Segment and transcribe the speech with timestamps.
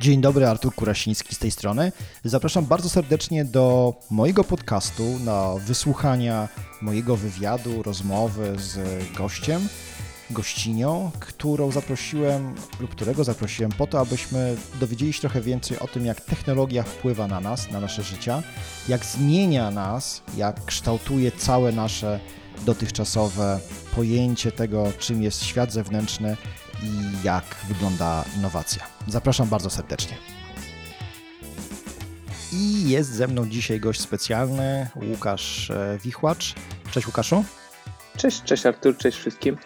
[0.00, 1.92] Dzień dobry, Artur Kurasiński z tej strony.
[2.24, 6.48] Zapraszam bardzo serdecznie do mojego podcastu na wysłuchania
[6.82, 8.78] mojego wywiadu, rozmowy z
[9.16, 9.68] gościem,
[10.30, 16.06] gościnią, którą zaprosiłem lub którego zaprosiłem po to, abyśmy dowiedzieli się trochę więcej o tym,
[16.06, 18.42] jak technologia wpływa na nas, na nasze życia,
[18.88, 22.20] jak zmienia nas, jak kształtuje całe nasze
[22.66, 23.60] dotychczasowe
[23.96, 26.36] pojęcie tego, czym jest świat zewnętrzny
[26.82, 28.93] i jak wygląda innowacja.
[29.08, 30.16] Zapraszam bardzo serdecznie.
[32.52, 36.54] I jest ze mną dzisiaj gość specjalny, Łukasz e, Wichłacz.
[36.90, 37.44] Cześć Łukaszu.
[38.16, 39.56] Cześć, cześć Artur, cześć wszystkim.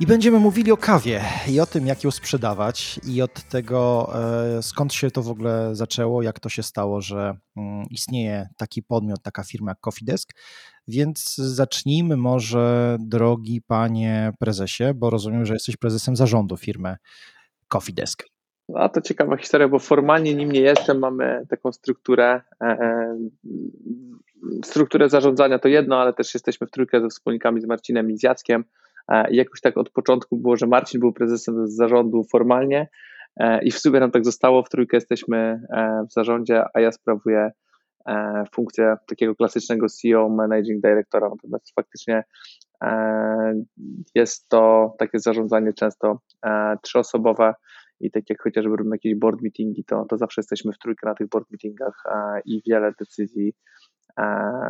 [0.00, 4.10] I będziemy mówili o kawie i o tym, jak ją sprzedawać, i od tego,
[4.58, 8.82] e, skąd się to w ogóle zaczęło, jak to się stało, że mm, istnieje taki
[8.82, 10.32] podmiot, taka firma jak Coffee Desk.
[10.88, 16.96] Więc zacznijmy może, drogi panie prezesie, bo rozumiem, że jesteś prezesem zarządu firmy
[17.68, 18.24] Coffee Desk.
[18.68, 23.16] No to ciekawa historia, bo formalnie nim nie jestem, mamy taką strukturę, e, e,
[24.64, 28.22] strukturę zarządzania to jedno, ale też jesteśmy w trójkę ze wspólnikami z Marcinem i z
[28.22, 28.64] Jackiem.
[29.08, 32.88] E, I jakoś tak od początku było, że Marcin był prezesem zarządu formalnie
[33.62, 35.60] i w sumie nam tak zostało, w trójkę jesteśmy
[36.10, 37.50] w zarządzie, a ja sprawuję
[38.54, 42.24] funkcję takiego klasycznego CEO, managing directora, natomiast faktycznie
[44.14, 46.20] jest to takie zarządzanie często
[46.82, 47.54] trzyosobowe
[48.00, 51.14] i tak jak chociażby robimy jakieś board meetingi, to, to zawsze jesteśmy w trójkę na
[51.14, 52.02] tych board meetingach
[52.44, 53.52] i wiele decyzji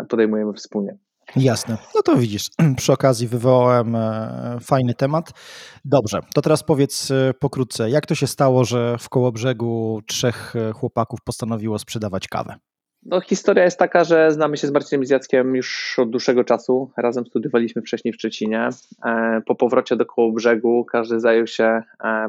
[0.09, 0.99] podejmujemy wspólnie.
[1.37, 1.79] Jasne.
[1.95, 5.33] No to widzisz, przy okazji wywołałem e, fajny temat.
[5.85, 10.73] Dobrze, to teraz powiedz e, pokrótce, jak to się stało, że w Kołobrzegu trzech e,
[10.73, 12.55] chłopaków postanowiło sprzedawać kawę?
[13.11, 16.91] No, historia jest taka, że znamy się z Marcinem Zjackiem już od dłuższego czasu.
[16.97, 18.69] Razem studiowaliśmy wcześniej w Szczecinie.
[19.47, 21.83] Po powrocie do Kołobrzegu każdy zajął się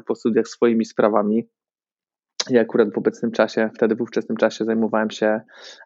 [0.06, 1.48] po studiach swoimi sprawami.
[2.50, 5.42] Ja akurat w obecnym czasie, wtedy w ówczesnym czasie zajmowałem się,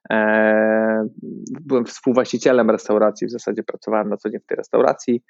[0.09, 1.07] e,
[1.61, 5.23] byłem współwłaścicielem restauracji, w zasadzie pracowałem na co dzień w tej restauracji.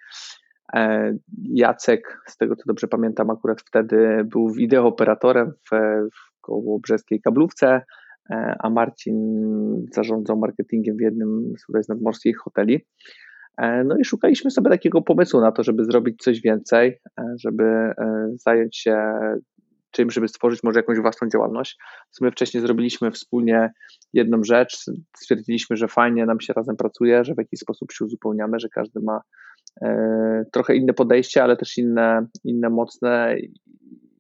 [0.74, 1.14] E,
[1.44, 5.76] Jacek, z tego co dobrze pamiętam, akurat wtedy był wideooperatorem w,
[6.16, 7.84] w koło brzeskiej kablówce, e,
[8.60, 9.16] a Marcin
[9.94, 12.86] zarządzał marketingiem w jednym z nadmorskich hoteli.
[13.58, 17.64] E, no i szukaliśmy sobie takiego pomysłu na to, żeby zrobić coś więcej, e, żeby
[17.64, 17.94] e,
[18.36, 18.98] zająć się
[19.92, 21.78] czym, żeby stworzyć może jakąś własną działalność.
[22.12, 23.72] W sumie wcześniej zrobiliśmy wspólnie
[24.14, 24.86] jedną rzecz,
[25.18, 29.00] stwierdziliśmy, że fajnie nam się razem pracuje, że w jakiś sposób się uzupełniamy, że każdy
[29.00, 29.22] ma
[29.82, 33.36] e, trochę inne podejście, ale też inne, inne mocne,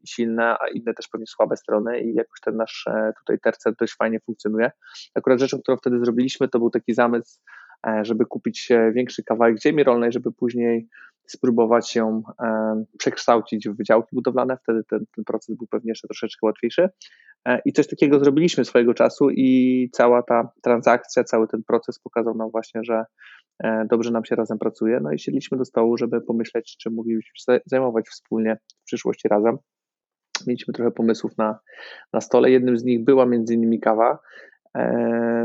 [0.05, 3.95] silne, a inne też pewnie słabe strony i jakoś ten nasz e, tutaj tercet dość
[3.95, 4.71] fajnie funkcjonuje.
[5.15, 7.39] Akurat rzeczą, którą wtedy zrobiliśmy, to był taki zamysł,
[7.87, 10.87] e, żeby kupić większy kawałek ziemi rolnej, żeby później
[11.27, 16.45] spróbować ją e, przekształcić w wydziałki budowlane, wtedy ten, ten proces był pewnie jeszcze troszeczkę
[16.47, 16.89] łatwiejszy.
[17.47, 22.35] E, I coś takiego zrobiliśmy swojego czasu i cała ta transakcja, cały ten proces pokazał
[22.35, 23.05] nam właśnie, że
[23.63, 24.99] e, dobrze nam się razem pracuje.
[24.99, 29.57] No i siedliśmy do stołu, żeby pomyśleć, czy moglibyśmy zajmować wspólnie w przyszłości razem.
[30.47, 31.59] Mieliśmy trochę pomysłów na,
[32.13, 32.51] na stole.
[32.51, 34.19] Jednym z nich była między innymi kawa.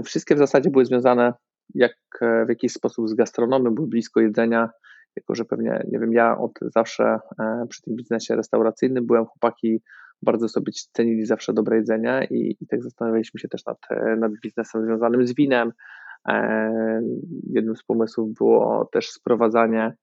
[0.05, 1.33] Wszystkie w zasadzie były związane
[1.75, 4.71] jak w jakiś sposób z gastronomią, były blisko jedzenia,
[5.17, 9.83] jako że pewnie, nie wiem, ja od zawsze e, przy tym biznesie restauracyjnym byłem, chłopaki
[10.23, 14.33] bardzo sobie cenili zawsze dobre jedzenie i, i tak zastanawialiśmy się też nad, e, nad
[14.43, 15.73] biznesem związanym z winem.
[16.29, 16.71] E,
[17.51, 19.95] jednym z pomysłów było też sprowadzanie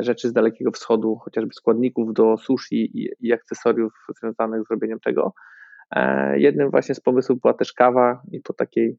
[0.00, 5.32] rzeczy z Dalekiego Wschodu, chociażby składników do sushi i, i akcesoriów związanych z robieniem tego.
[6.34, 8.98] Jednym właśnie z pomysłów była też kawa i po takiej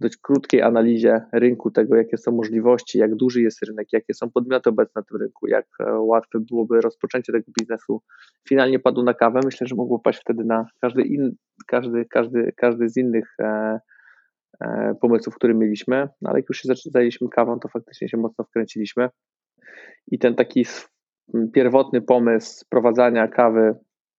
[0.00, 4.70] dość krótkiej analizie rynku, tego jakie są możliwości, jak duży jest rynek, jakie są podmioty
[4.70, 8.02] obecne na tym rynku, jak e, łatwe byłoby rozpoczęcie tego biznesu,
[8.48, 9.40] finalnie padł na kawę.
[9.44, 11.36] Myślę, że mogło paść wtedy na każdy, in,
[11.66, 13.78] każdy, każdy, każdy z innych e,
[14.60, 18.44] e, pomysłów, które mieliśmy, no, ale jak już się zajęliśmy kawą, to faktycznie się mocno
[18.44, 19.08] wkręciliśmy
[20.10, 20.66] i ten taki
[21.52, 23.74] pierwotny pomysł sprowadzania kawy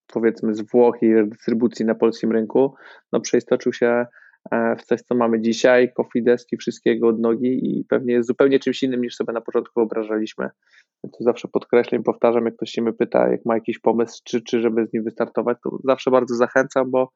[0.07, 2.73] powiedzmy z Włoch i dystrybucji na polskim rynku,
[3.11, 4.05] no przeistoczył się
[4.51, 8.83] E, w coś, co mamy dzisiaj, kofideski, wszystkiego od nogi i pewnie jest zupełnie czymś
[8.83, 10.49] innym niż sobie na początku wyobrażaliśmy.
[11.01, 14.61] To zawsze podkreślam, powtarzam, jak ktoś się mnie pyta, jak ma jakiś pomysł, czy, czy
[14.61, 17.11] żeby z nim wystartować, to zawsze bardzo zachęcam, bo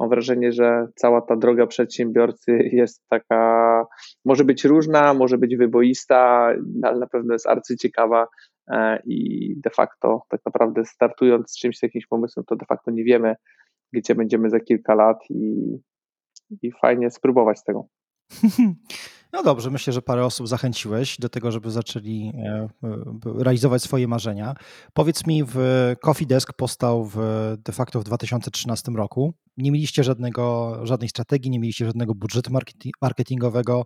[0.00, 3.84] mam wrażenie, że cała ta droga przedsiębiorcy jest taka,
[4.24, 6.52] może być różna, może być wyboista,
[6.82, 8.26] ale na pewno jest arcyciekawa
[8.70, 12.90] e, i de facto tak naprawdę startując z czymś, z jakimś pomysłem, to de facto
[12.90, 13.34] nie wiemy,
[13.92, 15.76] gdzie będziemy za kilka lat i
[16.62, 17.86] i fajnie spróbować tego.
[19.36, 22.98] No dobrze, myślę, że parę osób zachęciłeś do tego, żeby zaczęli e, e,
[23.38, 24.54] realizować swoje marzenia.
[24.92, 25.56] Powiedz mi, w
[26.00, 27.16] Coffee Desk powstał w,
[27.58, 29.34] de facto w 2013 roku.
[29.56, 32.50] Nie mieliście żadnego, żadnej strategii, nie mieliście żadnego budżetu
[33.02, 33.84] marketingowego.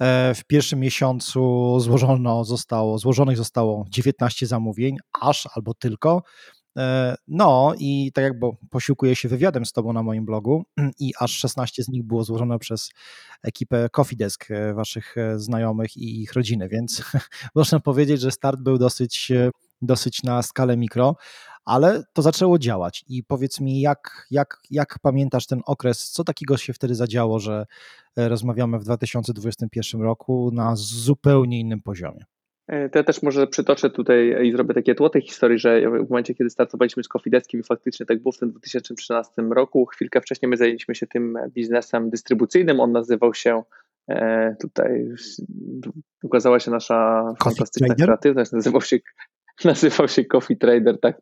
[0.00, 6.22] E, w pierwszym miesiącu złożono zostało, złożonych zostało 19 zamówień, aż albo tylko.
[6.78, 10.64] E, no i tak jak bo posiłkuję się wywiadem z tobą na moim blogu
[10.98, 12.90] i aż 16 z nich było złożone przez
[13.42, 17.02] ekipę Coffee Desk, e, waszych e, znajomych i ich rodziny, więc
[17.54, 19.32] można powiedzieć, że start był dosyć,
[19.82, 21.16] dosyć na skalę mikro,
[21.64, 26.56] ale to zaczęło działać i powiedz mi, jak, jak, jak pamiętasz ten okres, co takiego
[26.56, 27.66] się wtedy zadziało, że
[28.16, 32.24] rozmawiamy w 2021 roku na zupełnie innym poziomie?
[32.68, 36.10] E, to ja też może przytoczę tutaj i zrobię takie tło tej historii, że w
[36.10, 40.48] momencie, kiedy startowaliśmy z Kofideskiem i faktycznie tak było w tym 2013 roku, chwilkę wcześniej
[40.48, 43.62] my zajęliśmy się tym biznesem dystrybucyjnym, on nazywał się
[44.08, 45.08] e, tutaj
[46.22, 48.06] ukazała się nasza Coffee fantastyczna Trader?
[48.06, 48.98] kreatywność, nazywał się
[49.64, 51.20] nazywał się Coffee Trader, tak.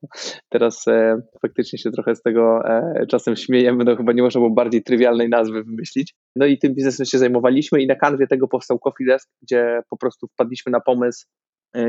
[0.49, 4.51] Teraz e, faktycznie się trochę z tego e, czasem śmiejemy, no chyba nie można było
[4.51, 6.15] bardziej trywialnej nazwy wymyślić.
[6.37, 9.97] No i tym biznesem się zajmowaliśmy i na kanwie tego powstał Coffee Desk, gdzie po
[9.97, 11.27] prostu wpadliśmy na pomysł,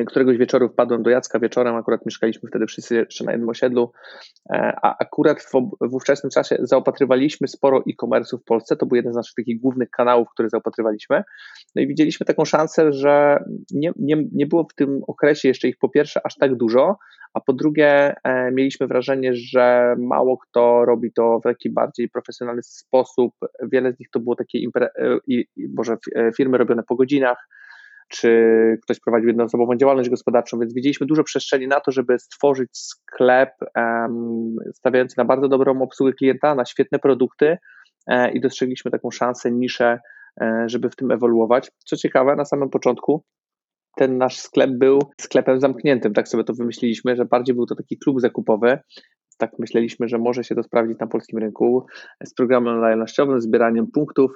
[0.07, 3.92] któregoś wieczoru wpadłem do Jacka wieczorem, akurat mieszkaliśmy wtedy wszyscy jeszcze na jednym osiedlu,
[4.50, 5.51] e, a akurat w,
[5.81, 9.89] w ówczesnym czasie zaopatrywaliśmy sporo e-commerce'u w Polsce, to był jeden z naszych takich głównych
[9.89, 11.24] kanałów, który zaopatrywaliśmy,
[11.75, 15.78] no i widzieliśmy taką szansę, że nie, nie, nie było w tym okresie jeszcze ich
[15.78, 16.98] po pierwsze aż tak dużo,
[17.33, 22.63] a po drugie e, mieliśmy wrażenie, że mało kto robi to w taki bardziej profesjonalny
[22.63, 23.33] sposób,
[23.72, 24.90] wiele z nich to było takie impre,
[25.28, 25.45] i,
[25.75, 25.98] może
[26.36, 27.48] firmy robione po godzinach,
[28.07, 28.30] czy
[28.83, 34.56] ktoś prowadził jednoosobową działalność gospodarczą, więc widzieliśmy dużo przestrzeni na to, żeby stworzyć sklep um,
[34.74, 37.57] stawiający na bardzo dobrą obsługę klienta, na świetne produkty
[38.07, 40.00] e, i dostrzegliśmy taką szansę, niszę,
[40.42, 41.71] e, żeby w tym ewoluować.
[41.86, 43.24] Co ciekawe, na samym początku
[43.95, 47.98] ten nasz sklep był sklepem zamkniętym, tak sobie to wymyśliliśmy, że bardziej był to taki
[47.98, 48.80] klub zakupowy,
[49.38, 51.86] tak myśleliśmy, że może się to sprawdzić na polskim rynku
[52.25, 54.31] z programem lojalnościowym, zbieraniem punktów,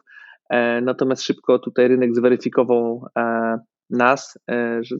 [0.81, 3.57] natomiast szybko tutaj rynek zweryfikował e,
[3.89, 4.95] nas, e, że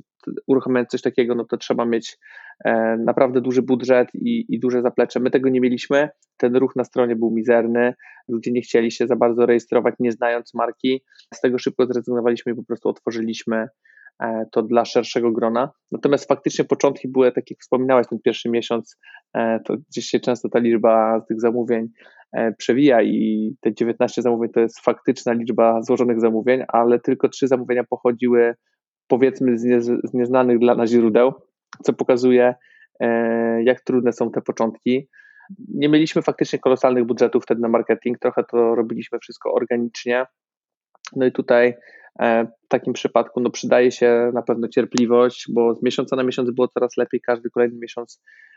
[0.47, 2.17] uruchamiając coś takiego, no to trzeba mieć
[3.05, 5.19] naprawdę duży budżet i, i duże zaplecze.
[5.19, 7.93] My tego nie mieliśmy, ten ruch na stronie był mizerny,
[8.27, 11.03] ludzie nie chcieli się za bardzo rejestrować, nie znając marki.
[11.33, 13.67] Z tego szybko zrezygnowaliśmy i po prostu otworzyliśmy
[14.51, 15.71] to dla szerszego grona.
[15.91, 18.97] Natomiast faktycznie początki były, tak jak wspominałeś, ten pierwszy miesiąc,
[19.65, 22.20] to gdzieś się często ta liczba tych zamówień E,
[22.57, 27.83] przewija i te 19 zamówień to jest faktyczna liczba złożonych zamówień, ale tylko trzy zamówienia
[27.83, 28.55] pochodziły
[29.07, 31.33] powiedzmy z, nie, z nieznanych dla nas źródeł,
[31.83, 32.55] co pokazuje
[32.99, 35.09] e, jak trudne są te początki.
[35.67, 40.25] Nie mieliśmy faktycznie kolosalnych budżetów wtedy na marketing, trochę to robiliśmy wszystko organicznie.
[41.15, 41.73] No i tutaj
[42.19, 46.51] e, w takim przypadku no, przydaje się na pewno cierpliwość, bo z miesiąca na miesiąc
[46.51, 48.50] było coraz lepiej, każdy kolejny miesiąc E,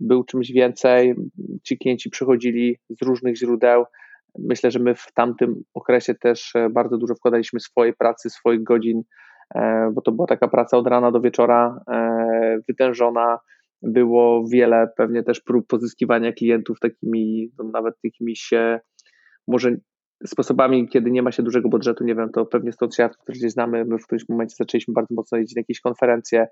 [0.00, 1.14] był czymś więcej.
[1.62, 3.84] Ci klienci przychodzili z różnych źródeł.
[4.38, 9.02] Myślę, że my w tamtym okresie też e, bardzo dużo wkładaliśmy swojej pracy, swoich godzin,
[9.54, 11.80] e, bo to była taka praca od rana do wieczora,
[12.68, 13.38] wytężona.
[13.82, 18.50] Było wiele pewnie też prób pozyskiwania klientów takimi, no nawet jakimiś
[19.48, 19.76] może
[20.26, 23.84] sposobami, kiedy nie ma się dużego budżetu, nie wiem, to pewnie stąd się gdzieś znamy,
[23.84, 26.46] my w którymś momencie zaczęliśmy bardzo mocno jeździć na jakieś konferencje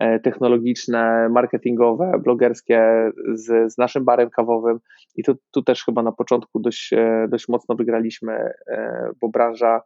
[0.00, 4.78] e, technologiczne, marketingowe, blogerskie z, z naszym barem kawowym
[5.16, 9.80] i tu, tu też chyba na początku dość, e, dość mocno wygraliśmy, e, bo branża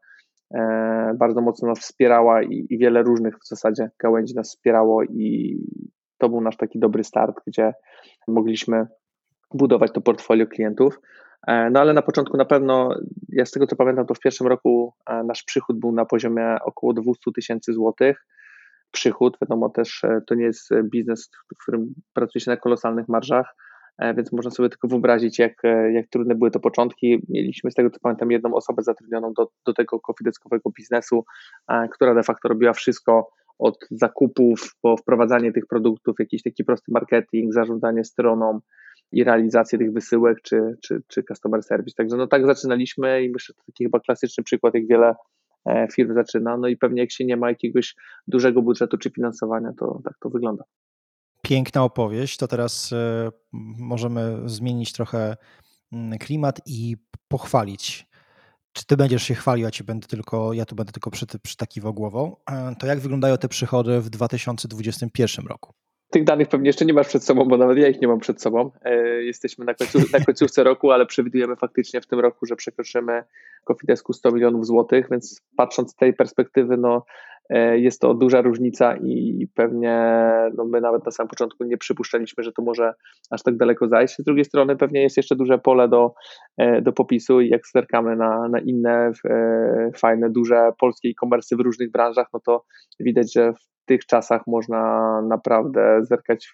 [1.19, 5.57] bardzo mocno nas wspierała i, i wiele różnych w zasadzie gałęzi nas wspierało i
[6.19, 7.73] to był nasz taki dobry start, gdzie
[8.29, 8.87] mogliśmy
[9.55, 11.01] budować to portfolio klientów.
[11.47, 12.97] E, no ale na początku na pewno,
[13.29, 16.57] ja z tego co pamiętam, to w pierwszym roku e, nasz przychód był na poziomie
[16.65, 18.27] około 200 tysięcy złotych.
[18.91, 23.55] Przychód, wiadomo też, e, to nie jest biznes, w którym pracuje się na kolosalnych marżach,
[24.17, 25.63] więc można sobie tylko wyobrazić, jak,
[25.93, 27.23] jak trudne były to początki.
[27.29, 31.25] Mieliśmy z tego co pamiętam jedną osobę zatrudnioną do, do tego konfideckowego biznesu,
[31.93, 33.29] która de facto robiła wszystko
[33.59, 38.61] od zakupów po wprowadzanie tych produktów, jakiś taki prosty marketing, zarządzanie stroną,
[39.13, 41.97] i realizację tych wysyłek, czy, czy, czy customer service.
[41.97, 45.15] Także no tak zaczynaliśmy i myślę, że to taki chyba klasyczny przykład, jak wiele
[45.67, 46.57] e, firm zaczyna.
[46.57, 47.95] No i pewnie jak się nie ma jakiegoś
[48.27, 50.65] dużego budżetu czy finansowania, to tak to wygląda.
[51.43, 52.37] Piękna opowieść.
[52.37, 53.31] To teraz e,
[53.79, 55.37] możemy zmienić trochę
[55.93, 56.97] mm, klimat i
[57.29, 58.07] pochwalić.
[58.73, 61.95] Czy ty będziesz się chwalił, ja, ci będę tylko, ja tu będę tylko przy, przytakiwał
[61.95, 62.37] głową.
[62.51, 65.75] E, to jak wyglądają te przychody w 2021 roku?
[66.11, 68.43] Tych danych pewnie jeszcze nie masz przed sobą, bo nawet ja ich nie mam przed
[68.43, 68.71] sobą.
[68.85, 73.23] E, jesteśmy na, końcu, na końcówce roku, ale przewidujemy faktycznie w tym roku, że przekroczymy
[73.65, 77.05] Kofidesku 100 milionów złotych, więc patrząc z tej perspektywy, no,
[77.51, 80.13] e, jest to duża różnica i pewnie
[80.57, 82.95] no, my nawet na samym początku nie przypuszczaliśmy, że to może
[83.31, 84.17] aż tak daleko zajść.
[84.19, 86.15] Z drugiej strony pewnie jest jeszcze duże pole do,
[86.59, 89.13] e, do popisu i jak zerkamy na, na inne
[89.97, 92.65] fajne, duże polskie e-commerce w różnych branżach, no to
[93.01, 96.47] widać, że w tych czasach można naprawdę zerkać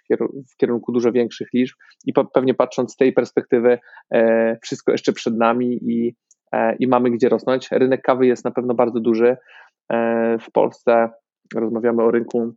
[0.52, 3.78] w, kierunku dużo większych liczb i pewnie patrząc z tej perspektywy,
[4.10, 6.14] e, wszystko jeszcze przed nami i,
[6.52, 7.68] e, i mamy gdzie rosnąć.
[7.70, 9.36] Rynek kawy jest na pewno bardzo duży.
[9.92, 11.10] E, w Polsce
[11.54, 12.54] rozmawiamy o rynku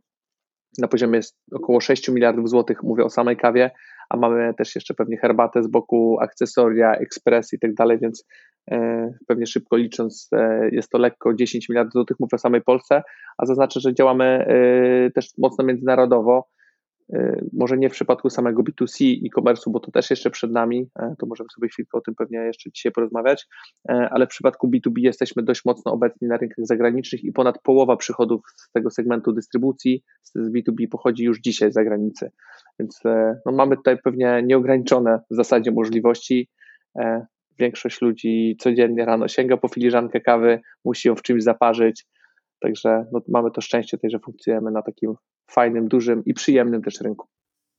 [0.78, 1.20] na poziomie
[1.52, 3.70] około 6 miliardów złotych, mówię o samej kawie,
[4.08, 8.26] a mamy też jeszcze pewnie herbatę z boku, akcesoria, ekspres i tak dalej, więc
[9.26, 13.02] pewnie szybko licząc e, jest to lekko 10 miliardów złotych, mówię o samej Polsce,
[13.38, 16.48] a zaznaczę, że działamy e, też mocno międzynarodowo,
[17.52, 21.26] może nie w przypadku samego B2C e-commerce'u, bo to też jeszcze przed nami, e, to
[21.26, 23.46] możemy sobie chwilkę o tym pewnie jeszcze dzisiaj porozmawiać,
[23.88, 27.96] e, ale w przypadku B2B jesteśmy dość mocno obecni na rynkach zagranicznych i ponad połowa
[27.96, 32.30] przychodów z tego segmentu dystrybucji z B2B pochodzi już dzisiaj z zagranicy.
[32.78, 36.48] Więc e, no, mamy tutaj pewnie nieograniczone w zasadzie możliwości.
[37.58, 42.06] Większość ludzi codziennie rano sięga po filiżankę kawy, musi ją w czymś zaparzyć,
[42.60, 45.14] Także no, mamy to szczęście tutaj, że funkcjonujemy na takim
[45.50, 47.26] fajnym, dużym i przyjemnym też rynku.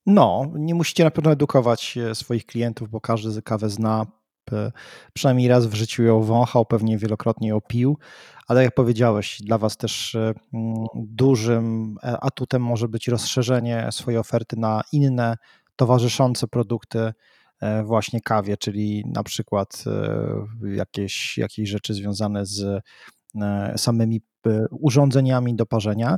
[0.05, 4.05] No, nie musicie na pewno edukować e, swoich klientów, bo każdy kawę zna.
[5.13, 7.97] Przynajmniej raz w życiu ją wąchał, pewnie wielokrotnie ją pił,
[8.47, 10.33] ale jak powiedziałeś, dla Was też e,
[10.95, 15.37] dużym e, atutem może być rozszerzenie swojej oferty na inne
[15.75, 17.13] towarzyszące produkty
[17.83, 19.83] właśnie kawie, czyli na przykład
[20.63, 22.83] jakieś, jakieś rzeczy związane z
[23.77, 24.21] samymi
[24.71, 26.17] urządzeniami do parzenia.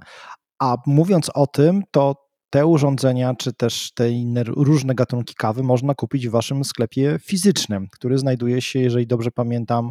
[0.60, 5.96] A mówiąc o tym, to te urządzenia, czy też te inne różne gatunki kawy można
[5.96, 9.90] kupić w waszym sklepie fizycznym, który znajduje się, jeżeli dobrze pamiętam,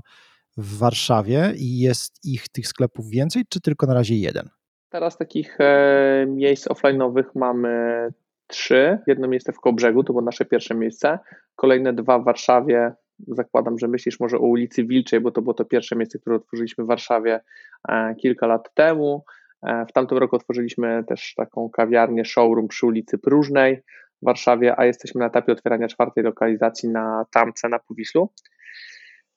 [0.56, 4.48] w Warszawie i jest ich tych sklepów więcej, czy tylko na razie jeden?
[4.88, 8.08] Teraz takich e, miejsc offline'owych mamy
[8.48, 8.98] trzy.
[9.06, 11.18] Jedno miejsce w Kołbrzegu, to było nasze pierwsze miejsce.
[11.56, 12.92] Kolejne dwa w Warszawie.
[13.28, 16.84] Zakładam, że myślisz może o ulicy Wilczej, bo to było to pierwsze miejsce, które otworzyliśmy
[16.84, 17.40] w Warszawie
[17.88, 19.24] e, kilka lat temu.
[19.66, 23.82] E, w tamtym roku otworzyliśmy też taką kawiarnię, showroom przy ulicy Próżnej
[24.22, 28.30] w Warszawie, a jesteśmy na etapie otwierania czwartej lokalizacji na Tamce na Powiślu.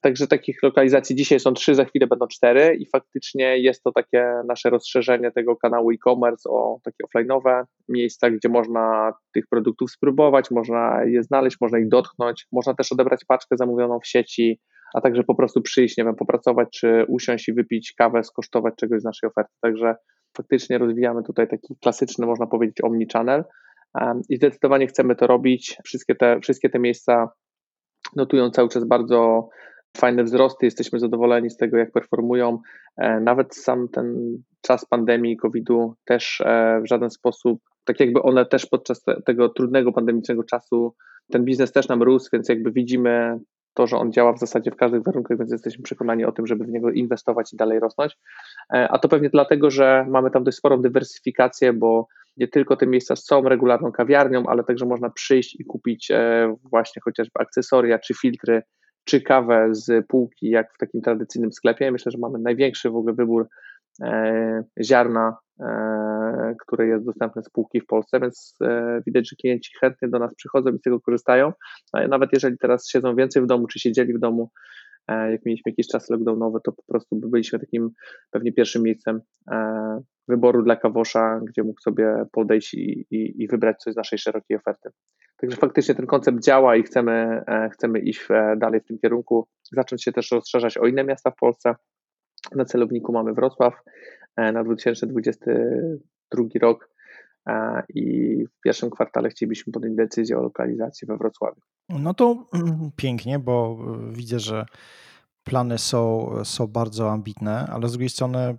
[0.02, 4.34] Także takich lokalizacji dzisiaj są trzy, za chwilę będą cztery i faktycznie jest to takie
[4.48, 11.04] nasze rozszerzenie tego kanału e-commerce o takie offline'owe miejsca, gdzie można tych produktów spróbować, można
[11.06, 14.60] je znaleźć, można ich dotknąć, można też odebrać paczkę zamówioną w sieci,
[14.94, 19.02] a także po prostu przyjść, nie wiem, popracować, czy usiąść i wypić kawę, skosztować czegoś
[19.02, 19.54] z naszej oferty.
[19.62, 19.96] Także
[20.38, 23.44] faktycznie rozwijamy tutaj taki klasyczny, można powiedzieć, omnichannel
[24.30, 25.78] i zdecydowanie chcemy to robić.
[25.84, 27.30] Wszystkie te, wszystkie te miejsca
[28.16, 29.50] notują cały czas bardzo
[29.98, 32.60] fajne wzrosty, jesteśmy zadowoleni z tego, jak performują.
[32.98, 38.46] E, nawet sam ten czas pandemii, COVID-u też e, w żaden sposób, tak jakby one
[38.46, 40.96] też podczas tego trudnego pandemicznego czasu,
[41.32, 43.40] ten biznes też nam rósł, więc jakby widzimy
[43.74, 46.66] to, że on działa w zasadzie w każdych warunkach, więc jesteśmy przekonani o tym, żeby
[46.66, 48.18] w niego inwestować i dalej rosnąć.
[48.74, 52.08] E, a to pewnie dlatego, że mamy tam dość sporą dywersyfikację, bo
[52.38, 56.12] nie tylko te miejsca są regularną kawiarnią, ale także można przyjść i kupić
[56.64, 58.64] właśnie chociażby akcesoria czy filtry
[59.06, 61.92] czy kawę z półki, jak w takim tradycyjnym sklepie.
[61.92, 63.48] Myślę, że mamy największy w ogóle wybór
[64.04, 69.72] e, ziarna, e, które jest dostępne z półki w Polsce, więc e, widać, że klienci
[69.82, 71.54] chętnie do nas przychodzą i z tego korzystają.
[72.10, 74.50] Nawet jeżeli teraz siedzą więcej w domu, czy siedzieli w domu,
[75.08, 77.90] jak mieliśmy jakiś czas lockdownowy, to po prostu byliśmy takim
[78.32, 79.22] pewnie pierwszym miejscem
[80.28, 84.58] wyboru dla kawosza, gdzie mógł sobie podejść i, i, i wybrać coś z naszej szerokiej
[84.58, 84.90] oferty.
[85.42, 89.48] Także faktycznie ten koncept działa i chcemy, e, chcemy iść e, dalej w tym kierunku,
[89.72, 91.76] zacząć się też rozszerzać o inne miasta w Polsce.
[92.56, 93.74] Na celowniku mamy Wrocław
[94.36, 96.92] e, na 2022 rok
[97.90, 101.62] i w pierwszym kwartale chcielibyśmy podjąć decyzję o lokalizacji we Wrocławiu.
[101.90, 102.50] No to
[102.96, 103.78] pięknie, bo
[104.12, 104.66] widzę, że
[105.44, 108.58] plany są, są bardzo ambitne, ale z drugiej strony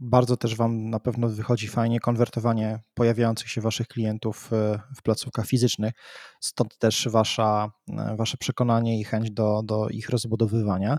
[0.00, 5.46] bardzo też Wam na pewno wychodzi fajnie konwertowanie pojawiających się Waszych klientów e, w placówkach
[5.46, 5.92] fizycznych.
[6.40, 10.98] Stąd też Wasza, e, wasze przekonanie i chęć do, do ich rozbudowywania.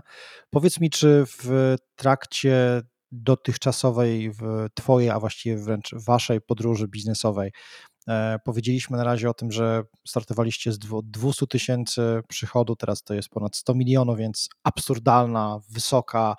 [0.50, 2.82] Powiedz mi, czy w trakcie
[3.12, 4.32] dotychczasowej,
[4.74, 7.52] Twojej, a właściwie wręcz Waszej podróży biznesowej,
[8.44, 13.56] powiedzieliśmy na razie o tym, że startowaliście z 200 tysięcy przychodu, teraz to jest ponad
[13.56, 16.36] 100 milionów, więc absurdalna, wysoka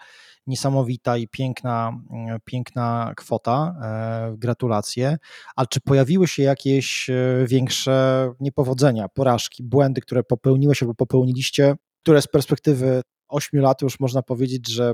[0.47, 3.75] niesamowita i piękna, mm, piękna kwota.
[3.83, 5.17] E, gratulacje.
[5.55, 12.21] Ale czy pojawiły się jakieś e, większe niepowodzenia, porażki, błędy, które popełniłeś albo popełniliście, które
[12.21, 14.93] z perspektywy 8 lat już można powiedzieć, że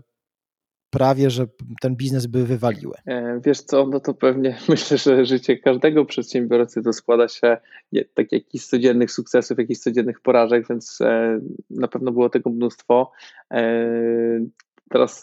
[0.90, 1.46] prawie, że
[1.82, 2.94] ten biznes by wywaliły?
[3.06, 7.58] E, wiesz co, no to pewnie myślę, że życie każdego przedsiębiorcy to składa się
[8.14, 11.40] tak jakichś codziennych sukcesów, jakichś codziennych porażek, więc e,
[11.70, 13.12] na pewno było tego mnóstwo.
[13.54, 13.66] E,
[14.90, 15.22] teraz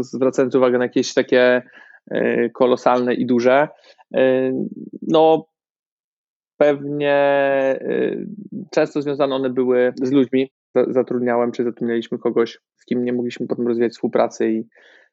[0.00, 1.62] zwracając uwagę na jakieś takie
[2.52, 3.68] kolosalne i duże,
[5.02, 5.46] no
[6.56, 7.16] pewnie
[8.70, 10.50] często związane one były z ludźmi,
[10.88, 14.68] zatrudniałem, czy zatrudnialiśmy kogoś, z kim nie mogliśmy potem rozwijać współpracy i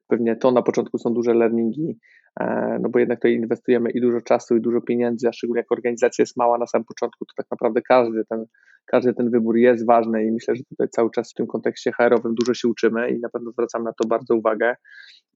[0.07, 1.99] pewnie to na początku są duże learningi,
[2.39, 5.71] e, no bo jednak tutaj inwestujemy i dużo czasu, i dużo pieniędzy, a szczególnie jak
[5.71, 8.45] organizacja jest mała na samym początku, to tak naprawdę każdy ten,
[8.85, 12.35] każdy ten wybór jest ważny i myślę, że tutaj cały czas w tym kontekście HR-owym
[12.35, 14.75] dużo się uczymy i na pewno zwracam na to bardzo uwagę.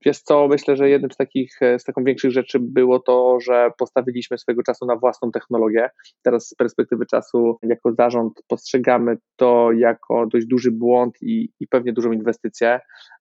[0.04, 4.38] Wiesz co, myślę, że jednym z takich, z taką większych rzeczy było to, że postawiliśmy
[4.38, 5.90] swojego czasu na własną technologię.
[6.22, 11.92] Teraz z perspektywy czasu jako zarząd postrzegamy to jako dość duży błąd i, i pewnie
[11.92, 12.80] dużą inwestycję,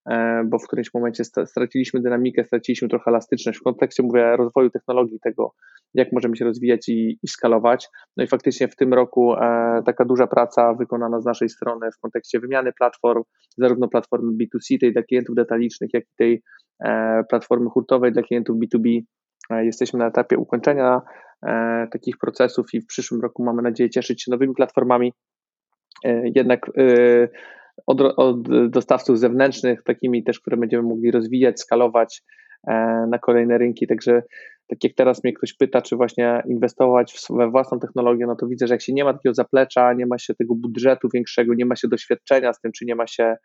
[0.10, 5.20] e, bo w którymś momencie straciliśmy dynamikę, straciliśmy trochę elastyczność w kontekście, mówię, rozwoju technologii,
[5.24, 5.52] tego
[5.94, 7.88] jak możemy się rozwijać i, i skalować.
[8.18, 12.00] No i faktycznie w tym roku e, taka duża praca wykonana z naszej strony w
[12.00, 13.24] kontekście wymiany platform,
[13.58, 16.65] zarówno platformy B2C, tej dla klientów detalicznych, jak i tej E,
[17.30, 19.02] platformy hurtowej dla klientów B2B.
[19.50, 21.02] E, jesteśmy na etapie ukończenia
[21.48, 25.14] e, takich procesów i w przyszłym roku mamy nadzieję cieszyć się nowymi platformami.
[26.36, 26.72] Jednak
[27.88, 32.24] od, od dostawców zewnętrznych, takimi też, które będziemy mogli rozwijać, skalować
[33.08, 33.88] na kolejne rynki.
[33.88, 34.24] Także
[34.68, 38.68] tak jak teraz mnie ktoś pyta, czy właśnie inwestować we własną technologię, no to widzę,
[38.68, 41.76] że jak się nie ma takiego zaplecza, nie ma się tego budżetu większego, nie ma
[41.76, 43.36] się doświadczenia z tym, czy nie ma się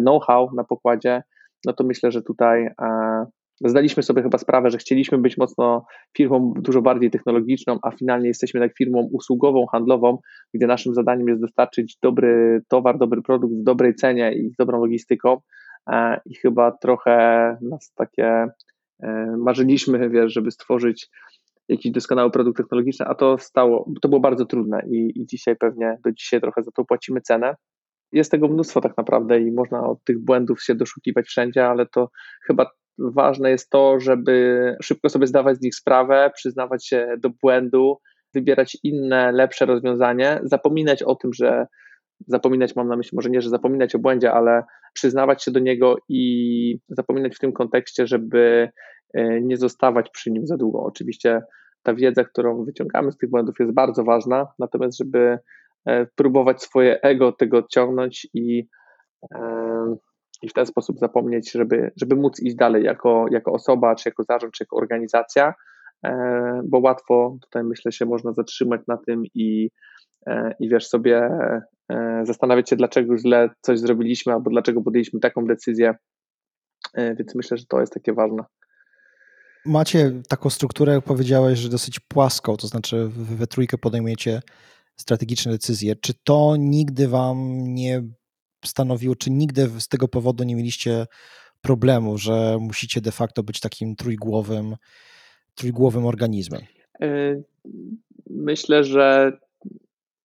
[0.00, 1.22] know-how na pokładzie,
[1.66, 3.26] no to myślę, że tutaj e,
[3.64, 8.60] zdaliśmy sobie chyba sprawę, że chcieliśmy być mocno firmą dużo bardziej technologiczną, a finalnie jesteśmy
[8.60, 10.18] tak firmą usługową, handlową,
[10.54, 14.80] gdzie naszym zadaniem jest dostarczyć dobry towar, dobry produkt w dobrej cenie i z dobrą
[14.80, 15.40] logistyką.
[15.90, 17.16] E, I chyba trochę
[17.62, 18.46] nas takie
[19.02, 21.08] e, marzyliśmy, wiesz, żeby stworzyć
[21.68, 25.98] jakiś doskonały produkt technologiczny, a to stało, to było bardzo trudne i, i dzisiaj pewnie
[26.04, 27.54] do dzisiaj trochę za to płacimy cenę.
[28.16, 32.10] Jest tego mnóstwo tak naprawdę i można od tych błędów się doszukiwać wszędzie, ale to
[32.46, 37.98] chyba ważne jest to, żeby szybko sobie zdawać z nich sprawę, przyznawać się do błędu,
[38.34, 41.66] wybierać inne, lepsze rozwiązanie, zapominać o tym, że
[42.26, 45.96] zapominać mam na myśli, może nie, że zapominać o błędzie, ale przyznawać się do niego
[46.08, 48.68] i zapominać w tym kontekście, żeby
[49.14, 50.82] e, nie zostawać przy nim za długo.
[50.82, 51.42] Oczywiście
[51.82, 55.38] ta wiedza, którą wyciągamy z tych błędów jest bardzo ważna, natomiast żeby
[56.16, 58.68] próbować swoje ego tego odciągnąć i,
[59.34, 59.96] e,
[60.42, 64.22] i w ten sposób zapomnieć, żeby, żeby móc iść dalej jako, jako osoba, czy jako
[64.22, 65.54] zarząd, czy jako organizacja,
[66.06, 69.70] e, bo łatwo tutaj myślę się można zatrzymać na tym i,
[70.60, 71.30] i wiesz sobie
[72.22, 75.94] zastanawiać się, dlaczego źle coś zrobiliśmy, albo dlaczego podjęliśmy taką decyzję.
[76.94, 78.44] Więc myślę, że to jest takie ważne.
[79.66, 84.40] Macie taką strukturę, powiedziałeś, że dosyć płaską, to znaczy we trójkę podejmujecie
[84.96, 85.96] strategiczne decyzje.
[85.96, 88.02] Czy to nigdy Wam nie
[88.64, 91.06] stanowiło, czy nigdy z tego powodu nie mieliście
[91.60, 94.76] problemu, że musicie de facto być takim trójgłowym,
[95.54, 96.60] trójgłowym organizmem?
[97.02, 97.44] Y,
[98.30, 99.38] myślę, że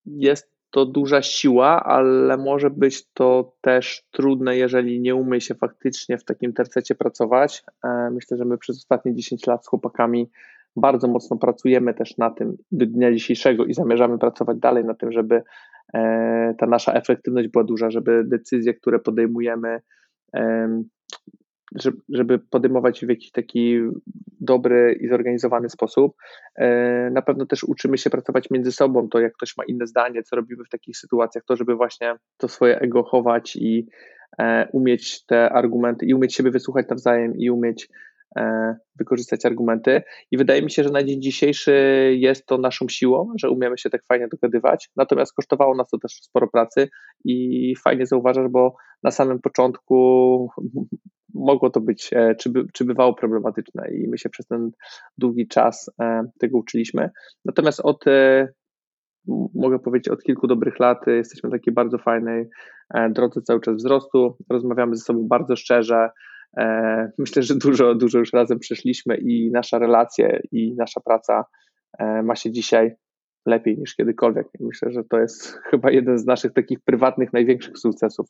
[0.05, 6.17] jest to duża siła, ale może być to też trudne, jeżeli nie umie się faktycznie
[6.17, 7.63] w takim tercecie pracować.
[7.83, 10.29] E, myślę, że my przez ostatnie 10 lat z chłopakami
[10.75, 15.11] bardzo mocno pracujemy też na tym do dnia dzisiejszego i zamierzamy pracować dalej na tym,
[15.11, 15.41] żeby
[15.93, 19.79] e, ta nasza efektywność była duża, żeby decyzje, które podejmujemy,
[22.09, 23.79] żeby podejmować w jakiś taki
[24.39, 26.15] dobry i zorganizowany sposób.
[26.55, 30.23] E, na pewno też uczymy się pracować między sobą, to jak ktoś ma inne zdanie,
[30.23, 33.87] co robimy w takich sytuacjach, to żeby właśnie to swoje ego chować i
[34.39, 38.10] e, umieć te argumenty i umieć siebie wysłuchać nawzajem i umieć E,
[38.95, 40.01] wykorzystać argumenty.
[40.31, 41.73] I wydaje mi się, że na dzień dzisiejszy
[42.17, 44.89] jest to naszą siłą, że umiemy się tak fajnie dogadywać.
[44.95, 46.89] Natomiast kosztowało nas to też sporo pracy
[47.25, 49.95] i fajnie zauważasz, bo na samym początku
[51.33, 54.71] mogło to być, e, czy, by, czy bywało problematyczne i my się przez ten
[55.17, 57.09] długi czas e, tego uczyliśmy.
[57.45, 58.05] Natomiast od
[59.55, 62.45] mogę powiedzieć, od kilku dobrych lat jesteśmy w takiej bardzo fajnej
[63.09, 64.37] drodze cały czas wzrostu.
[64.49, 66.09] Rozmawiamy ze sobą bardzo szczerze, E,
[67.17, 71.45] myślę, że dużo, dużo już razem przeszliśmy i nasza relacja i nasza praca
[71.99, 72.95] e, ma się dzisiaj
[73.45, 74.47] lepiej niż kiedykolwiek.
[74.59, 78.27] Myślę, że to jest chyba jeden z naszych takich prywatnych największych sukcesów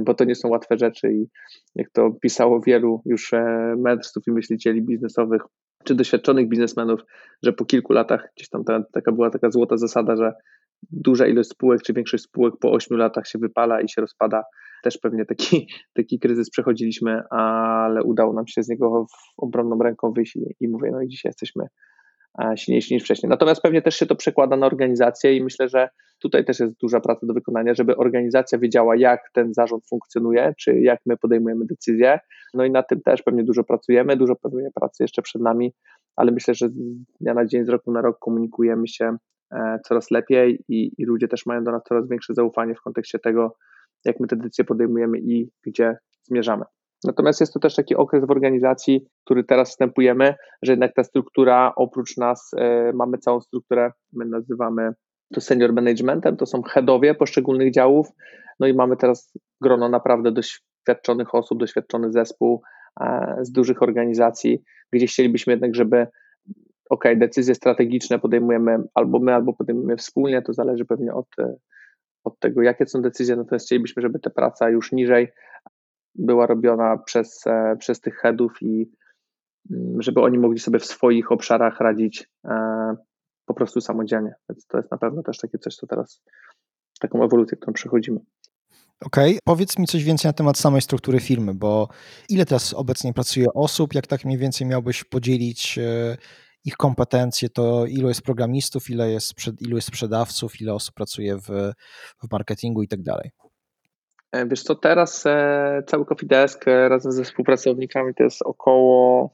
[0.00, 1.26] bo to nie są łatwe rzeczy i
[1.74, 3.32] jak to pisało wielu już
[3.76, 5.42] mędrców i myślicieli biznesowych,
[5.84, 7.00] czy doświadczonych biznesmenów,
[7.42, 10.32] że po kilku latach gdzieś tam ta, taka była taka złota zasada, że
[10.90, 14.44] duża ilość spółek, czy większość spółek po 8 latach się wypala i się rozpada.
[14.84, 15.68] Też pewnie taki,
[15.98, 20.90] taki kryzys przechodziliśmy, ale udało nam się z niego obronną ręką wyjść i, i mówię,
[20.92, 21.66] no i dzisiaj jesteśmy
[22.42, 23.30] e, silniejsi niż wcześniej.
[23.30, 27.00] Natomiast pewnie też się to przekłada na organizację i myślę, że tutaj też jest duża
[27.00, 32.18] praca do wykonania, żeby organizacja wiedziała, jak ten zarząd funkcjonuje, czy jak my podejmujemy decyzje.
[32.54, 35.74] No i na tym też pewnie dużo pracujemy, dużo pewnie pracy jeszcze przed nami,
[36.16, 36.72] ale myślę, że z
[37.20, 39.16] dnia na dzień, z roku na rok komunikujemy się
[39.54, 43.18] E, coraz lepiej i, i ludzie też mają do nas coraz większe zaufanie w kontekście
[43.18, 43.56] tego,
[44.04, 46.64] jak my te decyzje podejmujemy i gdzie zmierzamy.
[47.04, 51.72] Natomiast jest to też taki okres w organizacji, który teraz wstępujemy, że jednak ta struktura,
[51.76, 54.92] oprócz nas, y, mamy całą strukturę, my nazywamy
[55.34, 58.08] to senior managementem, to są headowie poszczególnych działów,
[58.60, 62.62] no i mamy teraz grono naprawdę doświadczonych osób, doświadczony zespół
[63.00, 63.04] y,
[63.44, 64.62] z dużych organizacji,
[64.92, 66.06] gdzie chcielibyśmy jednak, żeby
[66.90, 71.54] ok, decyzje strategiczne podejmujemy albo my, albo podejmujemy wspólnie, to zależy pewnie od, e,
[72.24, 75.28] od tego, jakie są decyzje, natomiast chcielibyśmy, żeby ta praca już niżej
[76.14, 78.90] była robiona przez, e, przez tych headów i
[79.70, 82.94] mm, żeby oni mogli sobie w swoich obszarach radzić e,
[83.46, 84.34] po prostu samodzielnie.
[84.48, 86.22] Więc to jest na pewno też takie coś, co teraz,
[87.00, 88.20] taką ewolucję, którą przechodzimy.
[89.00, 89.38] Okej, okay.
[89.44, 91.88] powiedz mi coś więcej na temat samej struktury firmy, bo
[92.28, 95.78] ile teraz obecnie pracuje osób, jak tak mniej więcej miałbyś podzielić
[96.64, 101.48] ich kompetencje, to ilu jest programistów, ile jest, ilu jest sprzedawców, ile osób pracuje w,
[102.22, 103.30] w marketingu i tak dalej.
[104.32, 109.30] E, wiesz co, teraz e, cały Coffee Desk e, razem ze współpracownikami to jest około,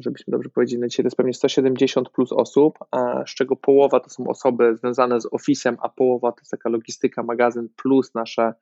[0.00, 2.78] żebyśmy dobrze powiedzieli, na to jest pewnie 170 plus osób,
[3.26, 7.22] z czego połowa to są osoby związane z Office'em, a połowa to jest taka logistyka,
[7.22, 8.54] magazyn plus nasze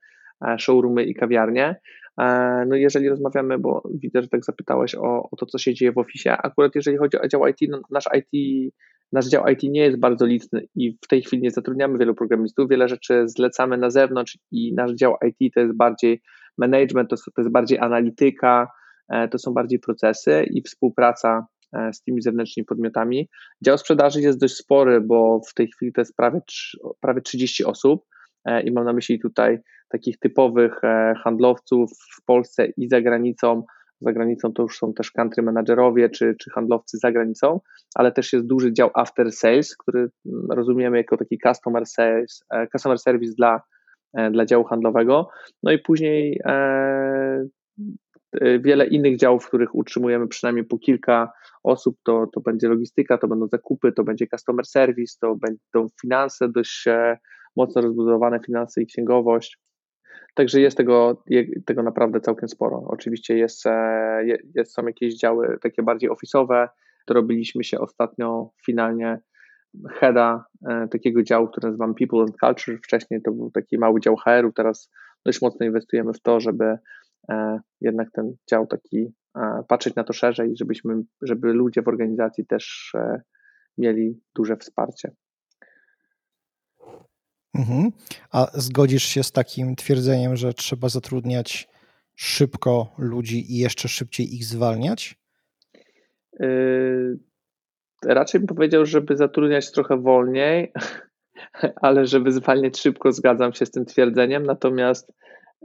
[0.59, 1.77] showroomy i kawiarnie.
[2.21, 5.93] E, no jeżeli rozmawiamy, bo widzę, że tak zapytałeś o, o to, co się dzieje
[5.93, 8.73] w Office, akurat jeżeli chodzi o dział IT, no nasz IT,
[9.13, 12.69] nasz dział IT nie jest bardzo liczny i w tej chwili nie zatrudniamy wielu programistów,
[12.69, 16.23] wiele rzeczy zlecamy na zewnątrz i nasz dział IT to jest bardziej
[16.59, 18.69] management, to, to jest bardziej analityka,
[19.09, 23.29] e, to są bardziej procesy i współpraca e, z tymi zewnętrznymi podmiotami.
[23.65, 26.41] Dział sprzedaży jest dość spory, bo w tej chwili to jest prawie,
[27.01, 28.05] prawie 30 osób
[28.65, 29.59] i mam na myśli tutaj
[29.95, 33.63] takich typowych e, handlowców w Polsce i za granicą.
[34.01, 37.61] Za granicą to już są też country managerowie czy, czy handlowcy za granicą,
[37.95, 42.67] ale też jest duży dział after sales, który mm, rozumiemy jako taki customer, sales, e,
[42.67, 43.61] customer service dla,
[44.17, 45.29] e, dla działu handlowego.
[45.63, 46.41] No i później
[48.61, 53.29] wiele innych działów, w których utrzymujemy przynajmniej po kilka osób, to, to będzie logistyka, to
[53.29, 56.85] będą zakupy, to będzie customer service, to będą finanse, dość
[57.57, 59.59] mocno rozbudowane finanse i księgowość.
[60.35, 61.23] Także jest tego,
[61.67, 62.83] tego naprawdę całkiem sporo.
[62.87, 66.69] Oczywiście jest, e, jest, są jakieś działy takie bardziej ofisowe.
[67.07, 69.21] To robiliśmy się ostatnio finalnie
[69.91, 72.79] heada e, takiego działu, który nazywam People and Culture.
[72.85, 74.91] Wcześniej to był taki mały dział HR-u, teraz
[75.25, 76.79] dość mocno inwestujemy w to, żeby
[77.31, 79.15] e, jednak ten dział taki
[79.69, 82.93] patrzeć na to szerzej, żebyśmy, żeby ludzie w organizacji też
[83.79, 85.11] mieli duże wsparcie.
[87.55, 87.91] Mhm.
[88.33, 91.69] A zgodzisz się z takim twierdzeniem, że trzeba zatrudniać
[92.15, 95.19] szybko ludzi i jeszcze szybciej ich zwalniać?
[96.41, 97.19] Yy,
[98.05, 100.73] raczej bym powiedział, żeby zatrudniać trochę wolniej,
[101.87, 104.47] ale żeby zwalniać szybko, zgadzam się z tym twierdzeniem.
[104.47, 105.13] Natomiast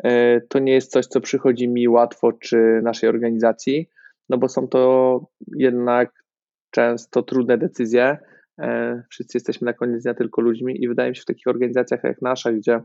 [0.03, 3.89] yy, to nie jest coś, co przychodzi mi łatwo czy naszej organizacji,
[4.29, 5.25] no bo są to
[5.55, 6.23] jednak
[6.71, 8.17] często trudne decyzje
[9.09, 12.21] wszyscy jesteśmy na koniec dnia tylko ludźmi i wydaje mi się w takich organizacjach jak
[12.21, 12.81] nasza, gdzie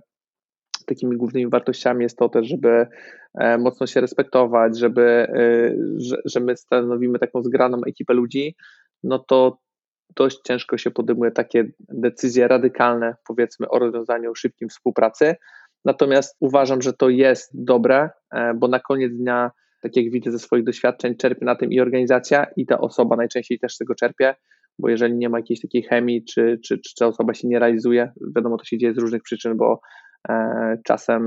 [0.87, 2.87] takimi głównymi wartościami jest to też, żeby
[3.35, 8.57] e, mocno się respektować, żeby, e, że, że my stanowimy taką zgraną ekipę ludzi,
[9.03, 9.59] no to
[10.17, 15.35] dość ciężko się podejmuje takie decyzje radykalne, powiedzmy, o rozwiązaniu szybkim współpracy.
[15.85, 18.11] Natomiast uważam, że to jest dobre,
[18.55, 22.47] bo na koniec dnia, tak jak widzę ze swoich doświadczeń, czerpie na tym i organizacja,
[22.57, 24.35] i ta osoba najczęściej też z tego czerpie,
[24.79, 28.13] bo jeżeli nie ma jakiejś takiej chemii, czy, czy, czy ta osoba się nie realizuje,
[28.37, 29.81] wiadomo, to się dzieje z różnych przyczyn, bo
[30.29, 31.23] e, czasem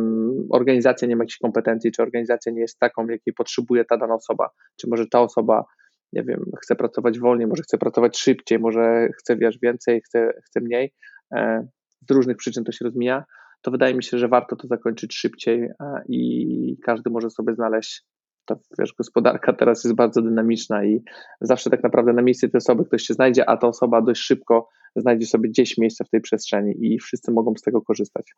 [0.51, 4.49] organizacja nie ma jakichś kompetencji, czy organizacja nie jest taką, jakiej potrzebuje ta dana osoba,
[4.81, 5.65] czy może ta osoba,
[6.13, 10.61] nie wiem, chce pracować wolniej, może chce pracować szybciej, może chce, wiesz, więcej, chce, chce
[10.61, 10.93] mniej,
[11.35, 11.67] e,
[12.09, 13.23] z różnych przyczyn to się rozmija,
[13.61, 18.03] to wydaje mi się, że warto to zakończyć szybciej e, i każdy może sobie znaleźć
[18.47, 21.03] ta wiesz, gospodarka teraz jest bardzo dynamiczna i
[21.41, 24.69] zawsze tak naprawdę na miejsce tej osoby ktoś się znajdzie, a ta osoba dość szybko
[24.95, 28.33] znajdzie sobie gdzieś miejsce w tej przestrzeni i wszyscy mogą z tego korzystać.